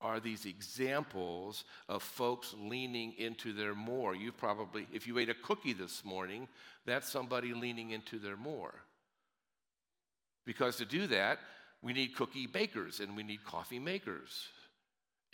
[0.00, 4.14] are these examples of folks leaning into their more.
[4.14, 6.48] You probably, if you ate a cookie this morning,
[6.86, 8.74] that's somebody leaning into their more.
[10.46, 11.40] Because to do that,
[11.82, 14.48] we need cookie bakers and we need coffee makers.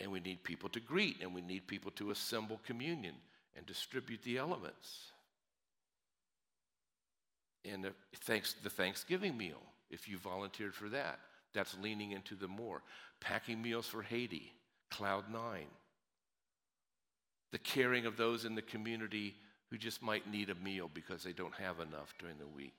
[0.01, 3.15] And we need people to greet and we need people to assemble communion
[3.57, 5.13] and distribute the elements.
[7.65, 7.91] And
[8.23, 11.21] thanks the Thanksgiving meal, if you volunteered for that,
[11.55, 12.83] that's leaning into the more.
[13.25, 14.53] Packing meals for Haiti,
[14.91, 15.67] Cloud Nine.
[17.53, 19.35] The caring of those in the community
[19.71, 22.75] who just might need a meal because they don't have enough during the week.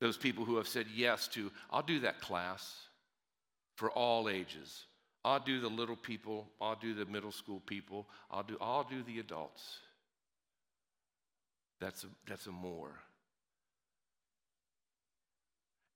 [0.00, 2.74] Those people who have said yes to, I'll do that class
[3.76, 4.86] for all ages.
[5.22, 9.02] I'll do the little people, I'll do the middle school people, I'll do, I'll do
[9.02, 9.80] the adults.
[11.80, 12.92] That's a, that's a more.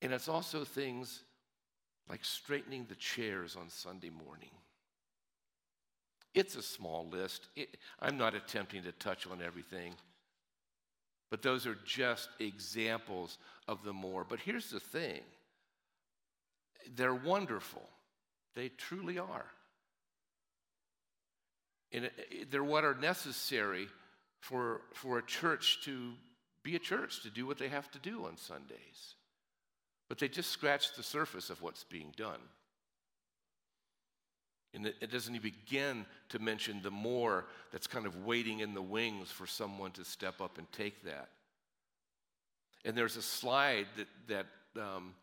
[0.03, 1.23] And it's also things
[2.11, 4.51] like straightening the chairs on Sunday morning.
[6.35, 7.47] It's a small list.
[7.55, 9.95] It, I'm not attempting to touch on everything,
[11.31, 13.39] but those are just examples
[13.69, 14.27] of the more.
[14.29, 15.21] But here's the thing
[16.97, 17.89] they're wonderful,
[18.57, 19.47] they truly are.
[21.93, 22.11] And
[22.51, 23.89] they're what are necessary
[24.41, 26.13] for, for a church to
[26.63, 29.15] be a church, to do what they have to do on Sundays.
[30.11, 32.41] But they just scratch the surface of what's being done.
[34.75, 38.83] And it, doesn't even begin to mention the more that's kind of waiting in the
[38.83, 41.29] wings for someone to step up and take that.
[42.85, 44.09] And there's a slide that,
[44.75, 45.15] that um,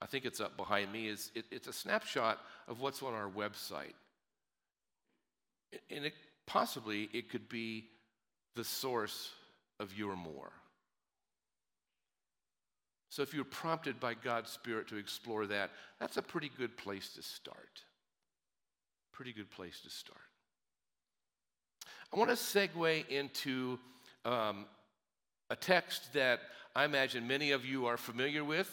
[0.00, 1.08] I think it's up behind me.
[1.08, 2.38] Is it, it's a snapshot
[2.68, 3.94] of what's on our website,
[5.90, 6.14] and it,
[6.46, 7.86] possibly it could be
[8.54, 9.30] the source
[9.80, 10.52] of your more.
[13.08, 17.10] So if you're prompted by God's Spirit to explore that, that's a pretty good place
[17.14, 17.82] to start.
[19.12, 20.18] Pretty good place to start.
[22.12, 23.78] I want to segue into
[24.24, 24.66] um,
[25.50, 26.40] a text that
[26.74, 28.70] I imagine many of you are familiar with.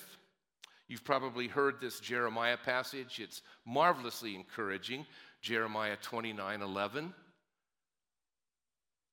[0.87, 3.19] You've probably heard this Jeremiah passage.
[3.19, 5.05] It's marvelously encouraging.
[5.41, 7.13] Jeremiah 29 11.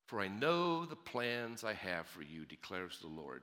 [0.06, 3.42] For I know the plans I have for you, declares the Lord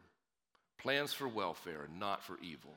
[0.78, 2.76] plans for welfare not for evil,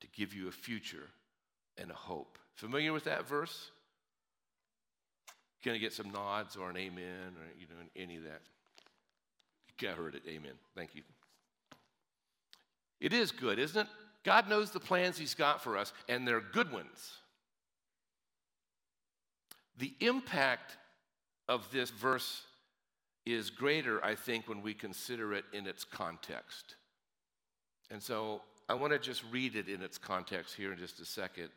[0.00, 1.08] to give you a future
[1.78, 2.38] and a hope.
[2.54, 3.70] Familiar with that verse?
[5.62, 8.42] Can I get some nods or an amen or you know any of that?
[9.82, 10.22] I heard it.
[10.28, 10.52] Amen.
[10.74, 11.02] Thank you.
[13.00, 13.88] It is good, isn't it?
[14.24, 17.18] God knows the plans He's got for us, and they're good ones.
[19.76, 20.76] The impact
[21.48, 22.42] of this verse
[23.26, 26.76] is greater, I think, when we consider it in its context.
[27.90, 31.04] And so I want to just read it in its context here in just a
[31.04, 31.48] second.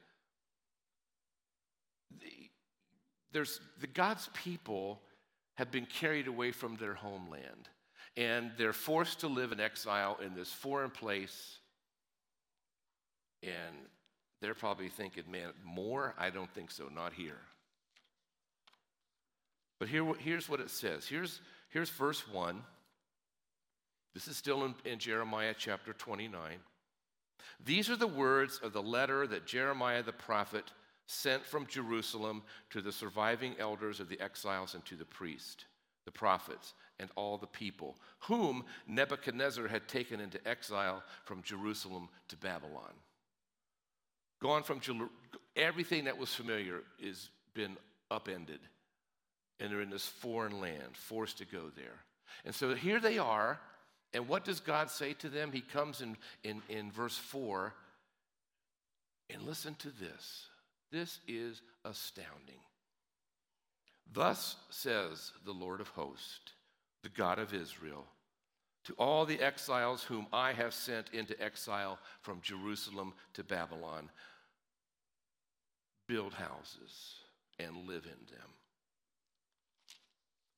[2.21, 2.49] The,
[3.31, 5.01] there's the God's people
[5.55, 7.69] have been carried away from their homeland,
[8.15, 11.59] and they're forced to live in exile in this foreign place.
[13.43, 13.75] And
[14.41, 16.13] they're probably thinking, man, more?
[16.17, 17.39] I don't think so, not here.
[19.79, 21.05] But here, here's what it says.
[21.07, 21.39] Here's,
[21.69, 22.61] Here's verse 1.
[24.13, 26.57] This is still in, in, Jeremiah chapter 29.
[27.63, 30.71] These are the words of the letter that Jeremiah the prophet
[31.05, 35.65] sent from Jerusalem to the surviving elders of the exiles and to the priest,
[36.05, 42.37] the prophets, and all the people, whom Nebuchadnezzar had taken into exile from Jerusalem to
[42.37, 42.93] Babylon.
[44.41, 45.09] Gone from Jer-
[45.55, 47.77] everything that was familiar is been
[48.11, 48.59] upended
[49.59, 52.03] and they're in this foreign land, forced to go there.
[52.45, 53.59] And so here they are,
[54.13, 55.51] and what does God say to them?
[55.51, 57.73] He comes in, in, in verse 4,
[59.29, 60.47] and listen to this.
[60.91, 62.59] This is astounding.
[64.13, 66.53] Thus says the Lord of hosts,
[67.03, 68.05] the God of Israel,
[68.85, 74.09] to all the exiles whom I have sent into exile from Jerusalem to Babylon
[76.07, 77.15] build houses
[77.59, 78.56] and live in them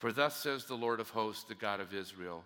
[0.00, 2.44] For thus says the Lord of hosts, the God of Israel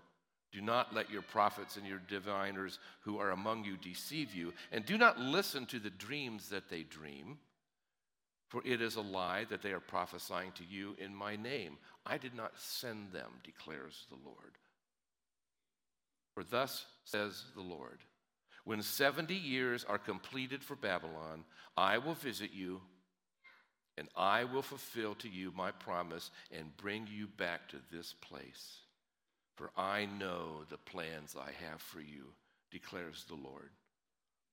[0.53, 4.85] Do not let your prophets and your diviners who are among you deceive you, and
[4.85, 7.39] do not listen to the dreams that they dream,
[8.49, 11.79] for it is a lie that they are prophesying to you in my name.
[12.05, 14.59] I did not send them, declares the Lord.
[16.35, 18.01] For thus says the Lord
[18.65, 21.45] When 70 years are completed for Babylon,
[21.77, 22.81] I will visit you,
[23.97, 28.79] and I will fulfill to you my promise and bring you back to this place.
[29.57, 32.33] For I know the plans I have for you,
[32.71, 33.71] declares the Lord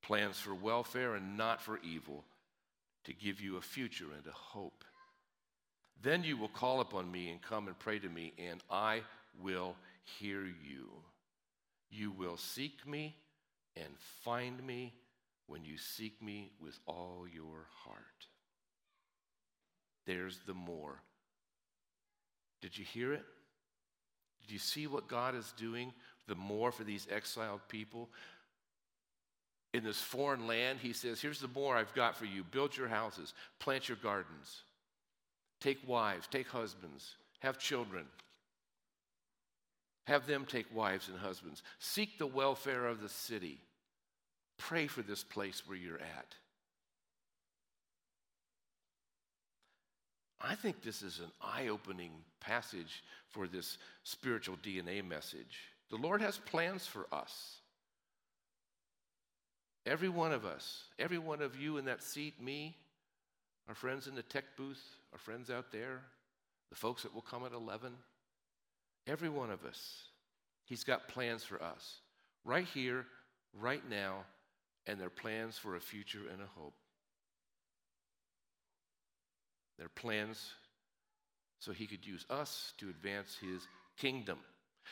[0.02, 2.24] plans for welfare and not for evil,
[3.04, 4.84] to give you a future and a hope.
[6.02, 9.02] Then you will call upon me and come and pray to me, and I
[9.40, 9.76] will
[10.18, 10.88] hear you.
[11.90, 13.16] You will seek me
[13.76, 13.92] and
[14.24, 14.94] find me
[15.46, 18.26] when you seek me with all your heart.
[20.06, 21.00] There's the more.
[22.60, 23.24] Did you hear it?
[24.40, 25.92] Did you see what God is doing?
[26.26, 28.08] The more for these exiled people.
[29.74, 32.44] In this foreign land, He says, Here's the more I've got for you.
[32.44, 34.62] Build your houses, plant your gardens,
[35.60, 38.04] take wives, take husbands, have children.
[40.06, 41.62] Have them take wives and husbands.
[41.78, 43.60] Seek the welfare of the city.
[44.58, 46.34] Pray for this place where you're at.
[50.42, 55.58] I think this is an eye opening passage for this spiritual DNA message.
[55.90, 57.58] The Lord has plans for us.
[59.86, 62.76] Every one of us, every one of you in that seat, me,
[63.68, 64.82] our friends in the tech booth,
[65.12, 66.00] our friends out there,
[66.70, 67.92] the folks that will come at 11,
[69.06, 70.04] every one of us,
[70.64, 71.98] He's got plans for us
[72.44, 73.06] right here,
[73.60, 74.24] right now,
[74.86, 76.74] and they're plans for a future and a hope.
[79.78, 80.52] They're plans
[81.60, 83.66] so he could use us to advance his
[83.96, 84.38] kingdom.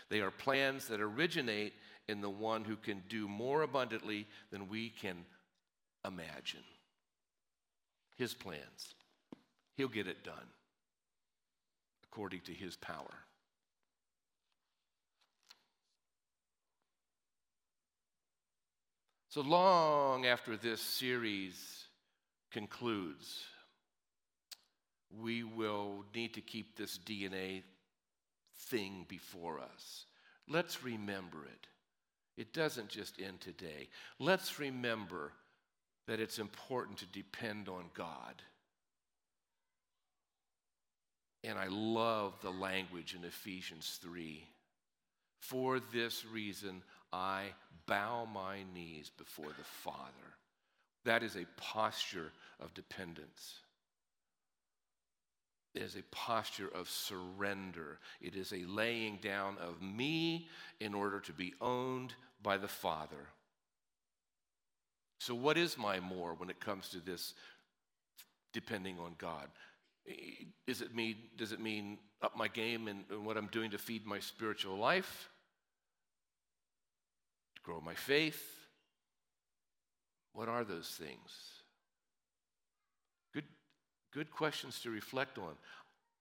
[0.09, 1.73] They are plans that originate
[2.09, 5.25] in the one who can do more abundantly than we can
[6.07, 6.63] imagine.
[8.17, 8.95] His plans.
[9.77, 10.35] He'll get it done
[12.05, 13.15] according to his power.
[19.29, 21.85] So long after this series
[22.51, 23.45] concludes,
[25.19, 27.63] we will need to keep this DNA
[28.69, 30.07] thing before us.
[30.49, 31.67] Let's remember it.
[32.37, 33.89] It doesn't just end today.
[34.19, 35.33] Let's remember
[36.07, 38.43] that it's important to depend on God.
[41.43, 44.47] And I love the language in Ephesians 3.
[45.39, 46.83] For this reason,
[47.13, 47.47] I
[47.87, 50.37] bow my knees before the Father.
[51.05, 53.55] That is a posture of dependence.
[55.75, 57.99] It is a posture of surrender.
[58.21, 60.49] It is a laying down of me
[60.81, 63.29] in order to be owned by the Father.
[65.21, 67.35] So, what is my more when it comes to this
[68.53, 69.49] depending on God?
[70.67, 70.91] Is it
[71.37, 74.77] does it mean up my game and, and what I'm doing to feed my spiritual
[74.77, 75.29] life?
[77.57, 78.43] To grow my faith?
[80.33, 81.60] What are those things?
[84.13, 85.55] Good, questions to reflect on.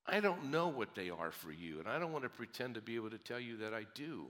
[0.06, 2.82] I don't know what they are for you, and I don't want to pretend to
[2.82, 4.26] be able to tell you that I do.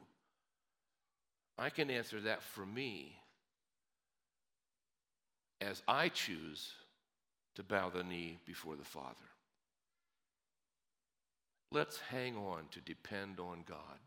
[1.58, 3.16] I can answer that for me
[5.62, 6.72] as I choose
[7.56, 9.16] to bow the knee before the Father.
[11.72, 14.00] Let's hang on to depend on God.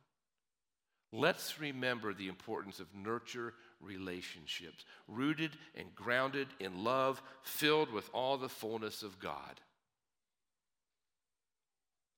[1.13, 3.53] Let's remember the importance of nurture
[3.83, 9.61] relationships, rooted and grounded in love, filled with all the fullness of God.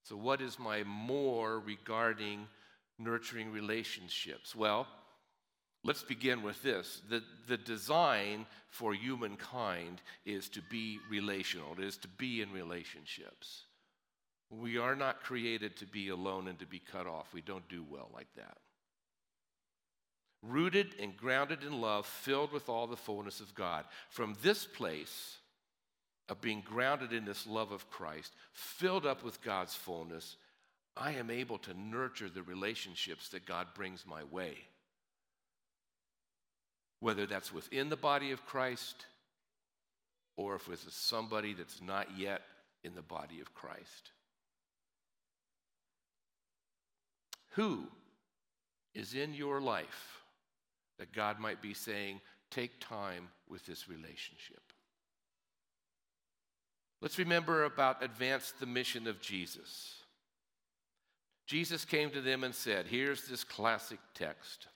[0.05, 2.47] So, what is my more regarding
[2.99, 4.55] nurturing relationships?
[4.55, 4.87] Well,
[5.83, 7.01] let's begin with this.
[7.09, 13.65] The, the design for humankind is to be relational, it is to be in relationships.
[14.51, 17.33] We are not created to be alone and to be cut off.
[17.33, 18.59] We don't do well like that.
[20.47, 23.85] Rooted and grounded in love, filled with all the fullness of God.
[24.11, 25.39] From this place
[26.29, 30.37] of being grounded in this love of Christ, filled up with God's fullness,
[30.97, 34.57] I am able to nurture the relationships that God brings my way.
[37.01, 39.07] Whether that's within the body of Christ
[40.37, 42.43] or if it's somebody that's not yet
[42.83, 44.13] in the body of Christ.
[47.53, 47.87] Who
[48.95, 50.24] is in your life
[50.99, 52.21] that God might be saying,
[52.51, 54.63] take time with this relationship?
[57.01, 59.97] Let's remember about advance the mission of Jesus.
[61.47, 64.69] Jesus came to them and said, Here's this classic text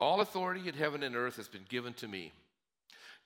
[0.00, 2.32] All authority in heaven and earth has been given to me.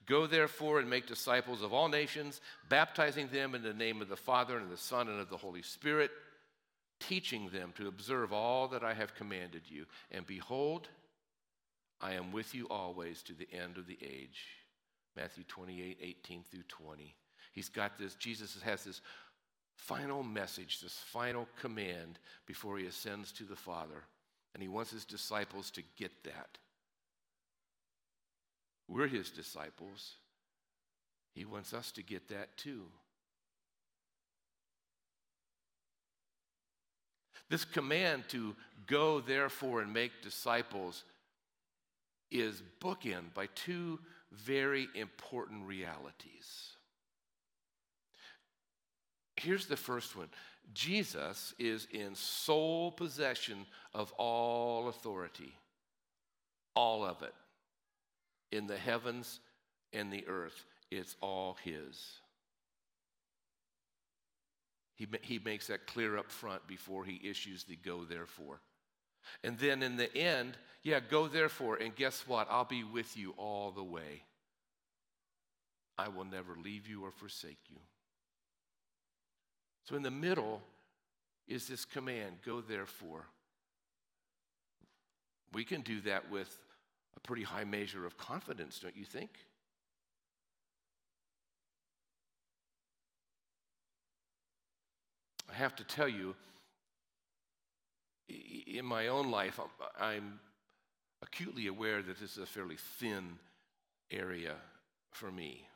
[0.06, 4.16] Go therefore and make disciples of all nations, baptizing them in the name of the
[4.16, 6.10] Father and of the Son and of the Holy Spirit,
[7.00, 9.86] teaching them to observe all that I have commanded you.
[10.10, 10.88] And behold,
[12.00, 14.44] I am with you always to the end of the age.
[15.16, 17.14] Matthew 28, 18 through 20.
[17.52, 19.00] He's got this, Jesus has this
[19.76, 24.04] final message, this final command before he ascends to the Father.
[24.54, 26.58] And he wants his disciples to get that.
[28.88, 30.14] We're his disciples.
[31.34, 32.82] He wants us to get that too.
[37.50, 38.54] This command to
[38.86, 41.04] go, therefore, and make disciples
[42.30, 43.98] is bookend by two
[44.32, 46.74] very important realities.
[49.36, 50.28] Here's the first one
[50.74, 55.54] Jesus is in sole possession of all authority,
[56.74, 57.34] all of it,
[58.52, 59.40] in the heavens
[59.92, 60.66] and the earth.
[60.90, 62.20] It's all His.
[64.98, 68.60] He, he makes that clear up front before he issues the go therefore.
[69.44, 72.48] And then in the end, yeah, go therefore, and guess what?
[72.50, 74.22] I'll be with you all the way.
[75.96, 77.78] I will never leave you or forsake you.
[79.88, 80.62] So in the middle
[81.46, 83.26] is this command go therefore.
[85.52, 86.58] We can do that with
[87.16, 89.30] a pretty high measure of confidence, don't you think?
[95.48, 96.36] I have to tell you,
[98.28, 99.58] in my own life,
[99.96, 100.40] I'm-
[101.22, 103.38] acutely aware that this is a fairly thin
[104.10, 104.56] area
[105.10, 105.68] for me.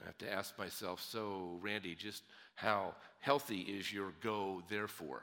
[0.00, 2.22] I have to ask myself, so, Randy, just
[2.54, 5.22] how healthy is your go, therefore?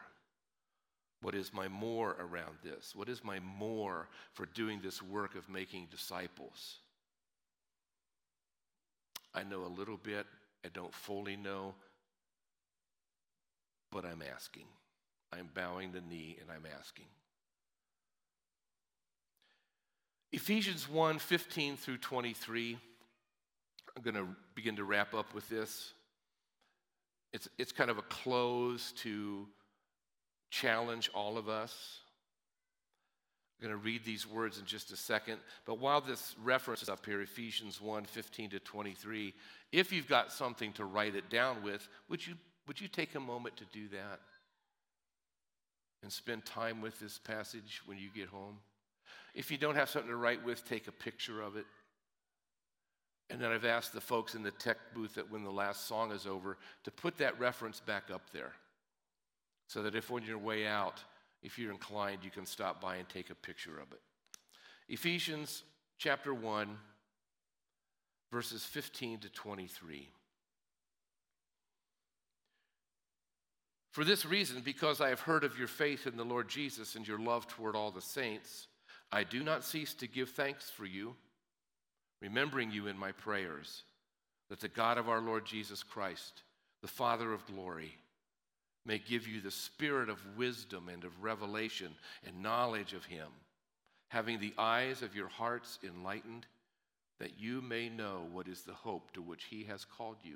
[1.22, 2.94] What is my more around this?
[2.94, 6.80] What is my more for doing this work of making disciples?
[9.34, 10.28] I know a little bit,
[10.64, 11.74] I don't fully know,
[13.96, 14.66] but I'm asking.
[15.32, 17.06] I'm bowing the knee and I'm asking.
[20.34, 22.78] Ephesians 1 15 through 23.
[23.96, 25.94] I'm going to begin to wrap up with this.
[27.32, 29.48] It's, it's kind of a close to
[30.52, 32.00] challenge all of us.
[33.58, 35.38] I'm going to read these words in just a second.
[35.66, 39.34] But while this reference is up here, Ephesians 1 15 to 23,
[39.72, 42.34] if you've got something to write it down with, would you,
[42.68, 44.20] would you take a moment to do that?
[46.04, 48.58] And spend time with this passage when you get home?
[49.34, 51.66] If you don't have something to write with, take a picture of it.
[53.30, 56.12] And then I've asked the folks in the tech booth that when the last song
[56.12, 58.52] is over to put that reference back up there.
[59.68, 61.04] So that if on your way out,
[61.42, 64.02] if you're inclined, you can stop by and take a picture of it.
[64.90, 65.64] Ephesians
[65.98, 66.78] chapter 1,
[68.32, 70.08] verses 15 to 23.
[73.96, 77.08] For this reason, because I have heard of your faith in the Lord Jesus and
[77.08, 78.68] your love toward all the saints,
[79.10, 81.16] I do not cease to give thanks for you,
[82.22, 83.84] remembering you in my prayers,
[84.50, 86.44] that the God of our Lord Jesus Christ,
[86.82, 87.96] the Father of glory,
[88.86, 93.30] may give you the spirit of wisdom and of revelation and knowledge of him,
[94.10, 96.46] having the eyes of your hearts enlightened,
[97.22, 100.36] that you may know what is the hope to which he has called you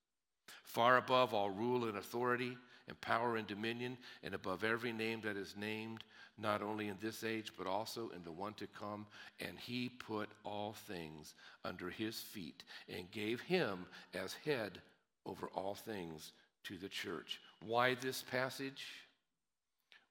[0.63, 5.37] Far above all rule and authority and power and dominion, and above every name that
[5.37, 6.03] is named,
[6.37, 9.05] not only in this age, but also in the one to come.
[9.39, 14.79] And he put all things under his feet and gave him as head
[15.25, 16.31] over all things
[16.63, 17.39] to the church.
[17.65, 18.85] Why this passage?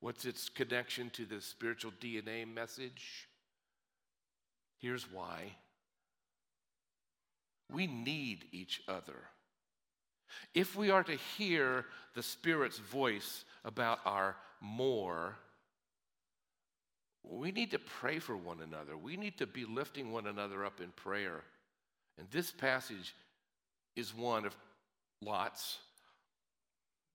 [0.00, 3.28] What's its connection to the spiritual DNA message?
[4.78, 5.56] Here's why
[7.72, 9.14] we need each other.
[10.54, 15.36] If we are to hear the Spirit's voice about our more,
[17.22, 18.96] we need to pray for one another.
[18.96, 21.42] We need to be lifting one another up in prayer.
[22.18, 23.14] And this passage
[23.96, 24.56] is one of
[25.22, 25.78] lots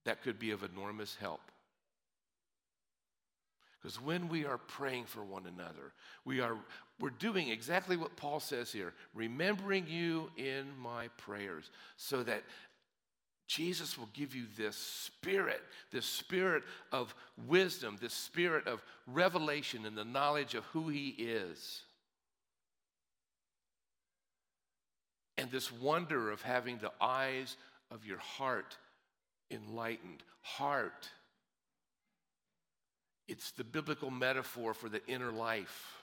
[0.05, 1.41] that could be of enormous help.
[3.81, 5.93] Because when we are praying for one another,
[6.23, 6.57] we are
[6.99, 12.43] we're doing exactly what Paul says here, remembering you in my prayers, so that
[13.47, 17.13] Jesus will give you this spirit, this spirit of
[17.47, 21.81] wisdom, this spirit of revelation and the knowledge of who he is.
[25.37, 27.55] And this wonder of having the eyes
[27.91, 28.77] of your heart
[29.51, 30.23] enlightened.
[30.41, 31.09] Heart.
[33.27, 35.93] It's the biblical metaphor for the inner life.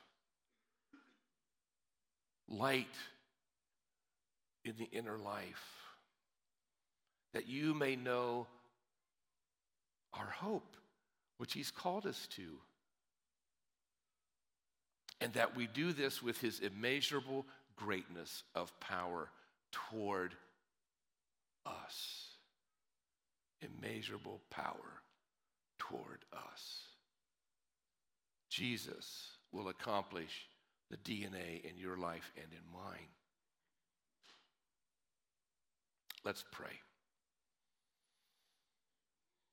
[2.48, 2.94] Light
[4.64, 5.81] in the inner life.
[7.32, 8.46] That you may know
[10.12, 10.76] our hope,
[11.38, 12.42] which He's called us to.
[15.20, 19.28] And that we do this with His immeasurable greatness of power
[19.70, 20.34] toward
[21.64, 22.28] us.
[23.60, 25.02] Immeasurable power
[25.78, 26.82] toward us.
[28.50, 30.48] Jesus will accomplish
[30.90, 33.08] the DNA in your life and in mine.
[36.24, 36.80] Let's pray.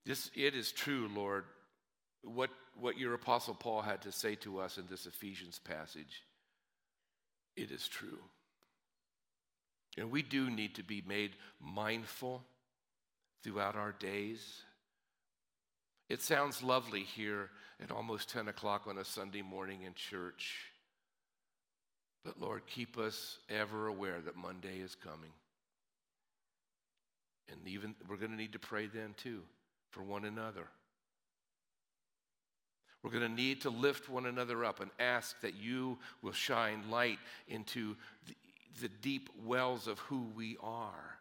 [0.10, 1.43] This, it is true, Lord,
[2.24, 6.24] what, what your apostle Paul had to say to us in this Ephesians passage.
[7.55, 8.18] It is true.
[9.99, 12.43] And we do need to be made mindful
[13.43, 14.64] throughout our days.
[16.10, 20.72] It sounds lovely here at almost 10 o'clock on a Sunday morning in church.
[22.26, 25.34] But Lord, keep us ever aware that Monday is coming.
[27.51, 29.43] And even we're going to need to pray then too
[29.91, 30.67] for one another.
[33.01, 36.89] We're going to need to lift one another up and ask that you will shine
[36.89, 37.95] light into
[38.27, 38.35] the,
[38.81, 41.17] the deep wells of who we are,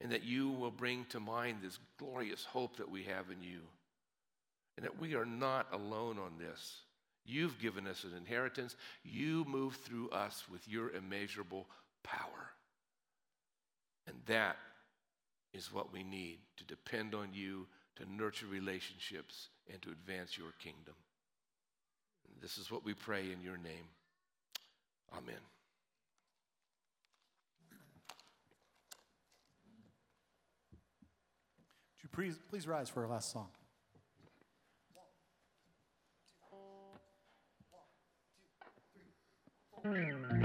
[0.00, 3.60] and that you will bring to mind this glorious hope that we have in you,
[4.76, 6.82] and that we are not alone on this.
[7.24, 8.76] You've given us an inheritance.
[9.04, 11.66] You move through us with your immeasurable
[12.02, 12.52] power.
[14.06, 14.56] And that
[15.52, 17.66] is what we need to depend on you
[17.98, 20.94] to nurture relationships and to advance your kingdom.
[22.40, 23.88] This is what we pray in your name.
[25.12, 25.34] Amen.
[31.96, 33.48] Would you please, please rise for our last song?
[39.84, 40.37] Everybody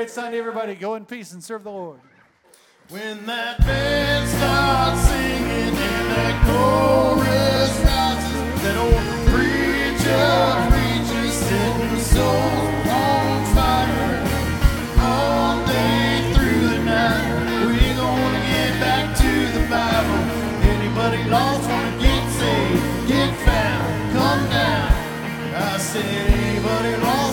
[0.00, 0.74] great Sunday, everybody.
[0.74, 2.00] Go in peace and serve the Lord.
[2.88, 10.24] When that band starts singing and that chorus rises, that old preacher
[10.72, 11.68] preaches, the
[20.72, 24.92] Anybody lost wanna get saved, get found, come down.
[25.56, 27.29] I said, anybody lost.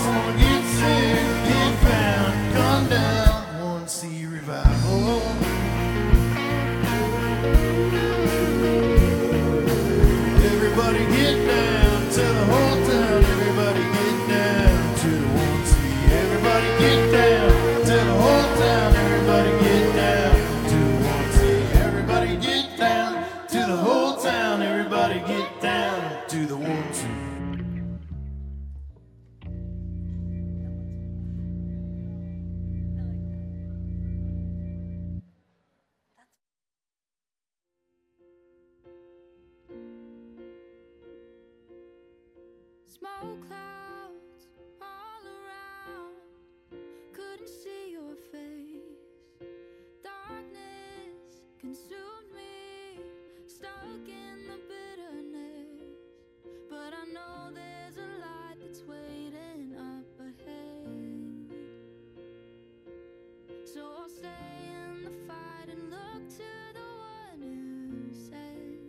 [64.19, 64.29] stay
[64.73, 68.79] in the fight and look to the one who said,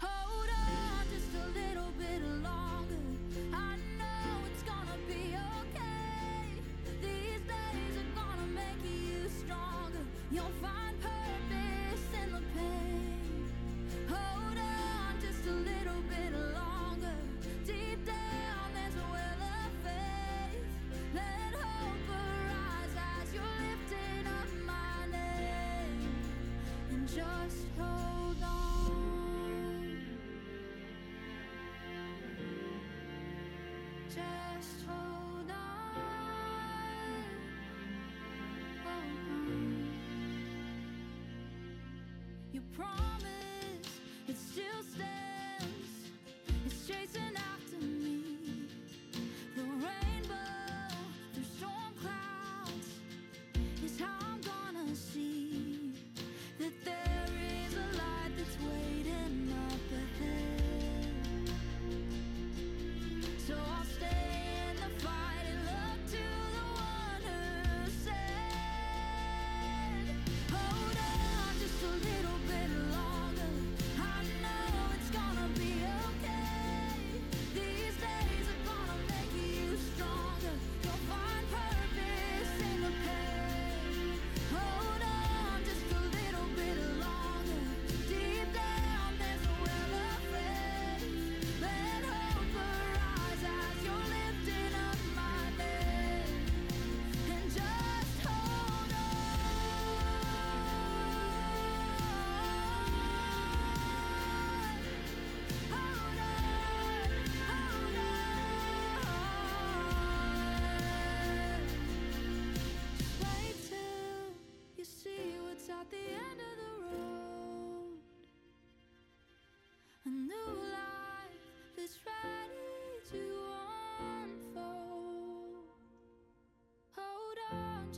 [0.00, 3.04] Hold on just a little bit longer.
[3.52, 6.46] I know it's gonna be okay.
[7.02, 10.04] These days are gonna make you stronger.
[10.30, 10.83] You'll find.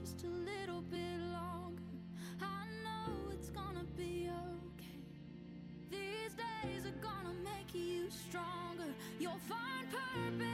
[0.01, 1.83] just a little bit longer.
[2.43, 5.01] I know it's gonna be okay.
[5.91, 8.93] These days are gonna make you stronger.
[9.19, 10.46] You'll find purpose.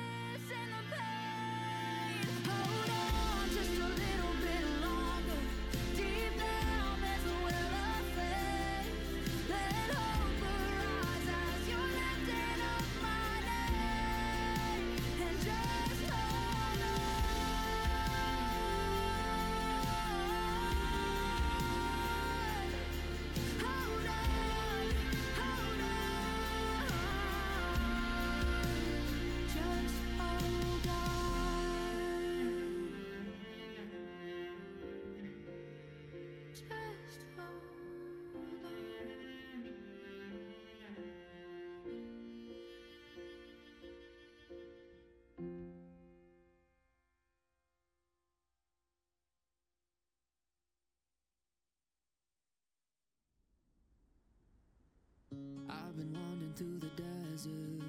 [56.63, 57.83] To the desert.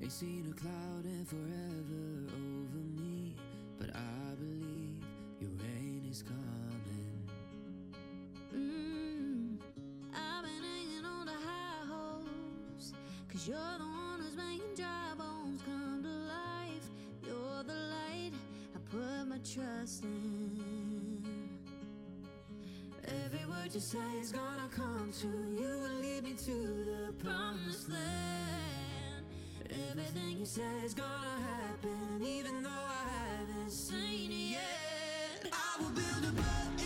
[0.00, 3.36] Ain't seen a cloud in forever over me,
[3.78, 5.04] but I believe
[5.42, 7.28] your rain is coming.
[8.54, 9.58] Mm,
[10.14, 12.94] I've been hanging on the high hopes,
[13.30, 16.88] cause you're the one who's making dry bones come to life.
[17.26, 18.32] You're the light
[18.74, 21.22] I put my trust in.
[23.26, 25.58] Every word you say is gonna come true.
[25.60, 25.95] You
[26.46, 29.24] to the promised land.
[29.90, 31.08] Everything you say is gonna
[31.42, 35.52] happen, even though I haven't seen it yet.
[35.52, 36.85] I will build a boat.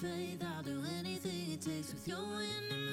[0.00, 0.42] faith.
[0.42, 2.89] I'll do anything it takes with your enemy.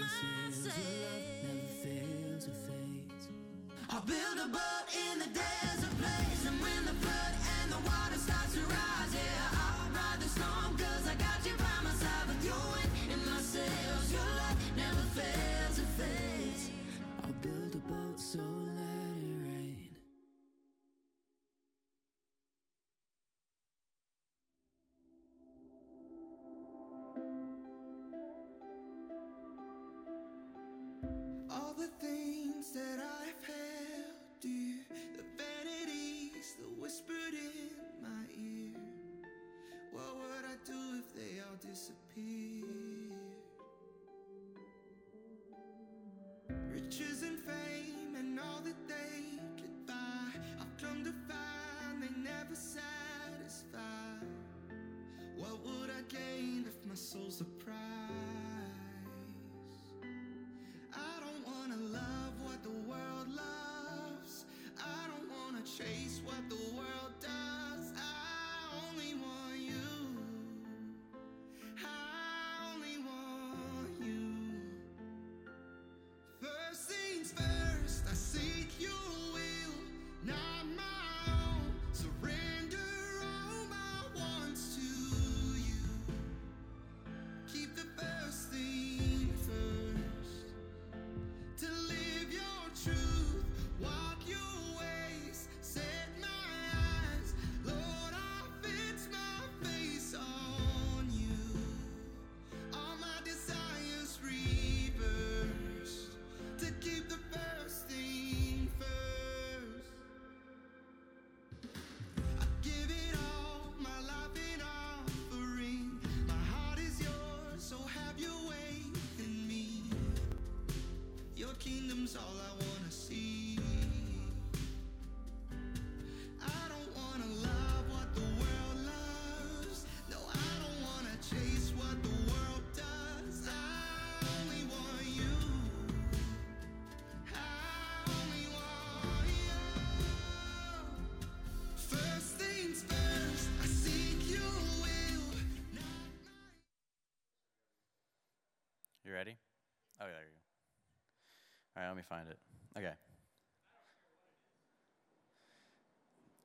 [152.10, 152.38] find it.
[152.78, 152.94] Okay.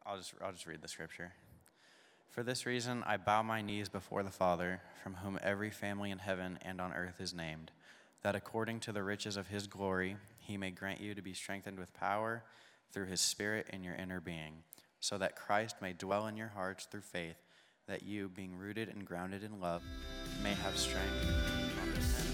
[0.05, 1.33] I'll just, I'll just read the scripture.
[2.31, 6.19] For this reason, I bow my knees before the Father, from whom every family in
[6.19, 7.71] heaven and on earth is named,
[8.23, 11.79] that according to the riches of his glory, he may grant you to be strengthened
[11.79, 12.43] with power
[12.91, 14.65] through his Spirit in your inner being,
[14.99, 17.37] so that Christ may dwell in your hearts through faith,
[17.87, 19.83] that you, being rooted and grounded in love,
[20.43, 22.32] may have strength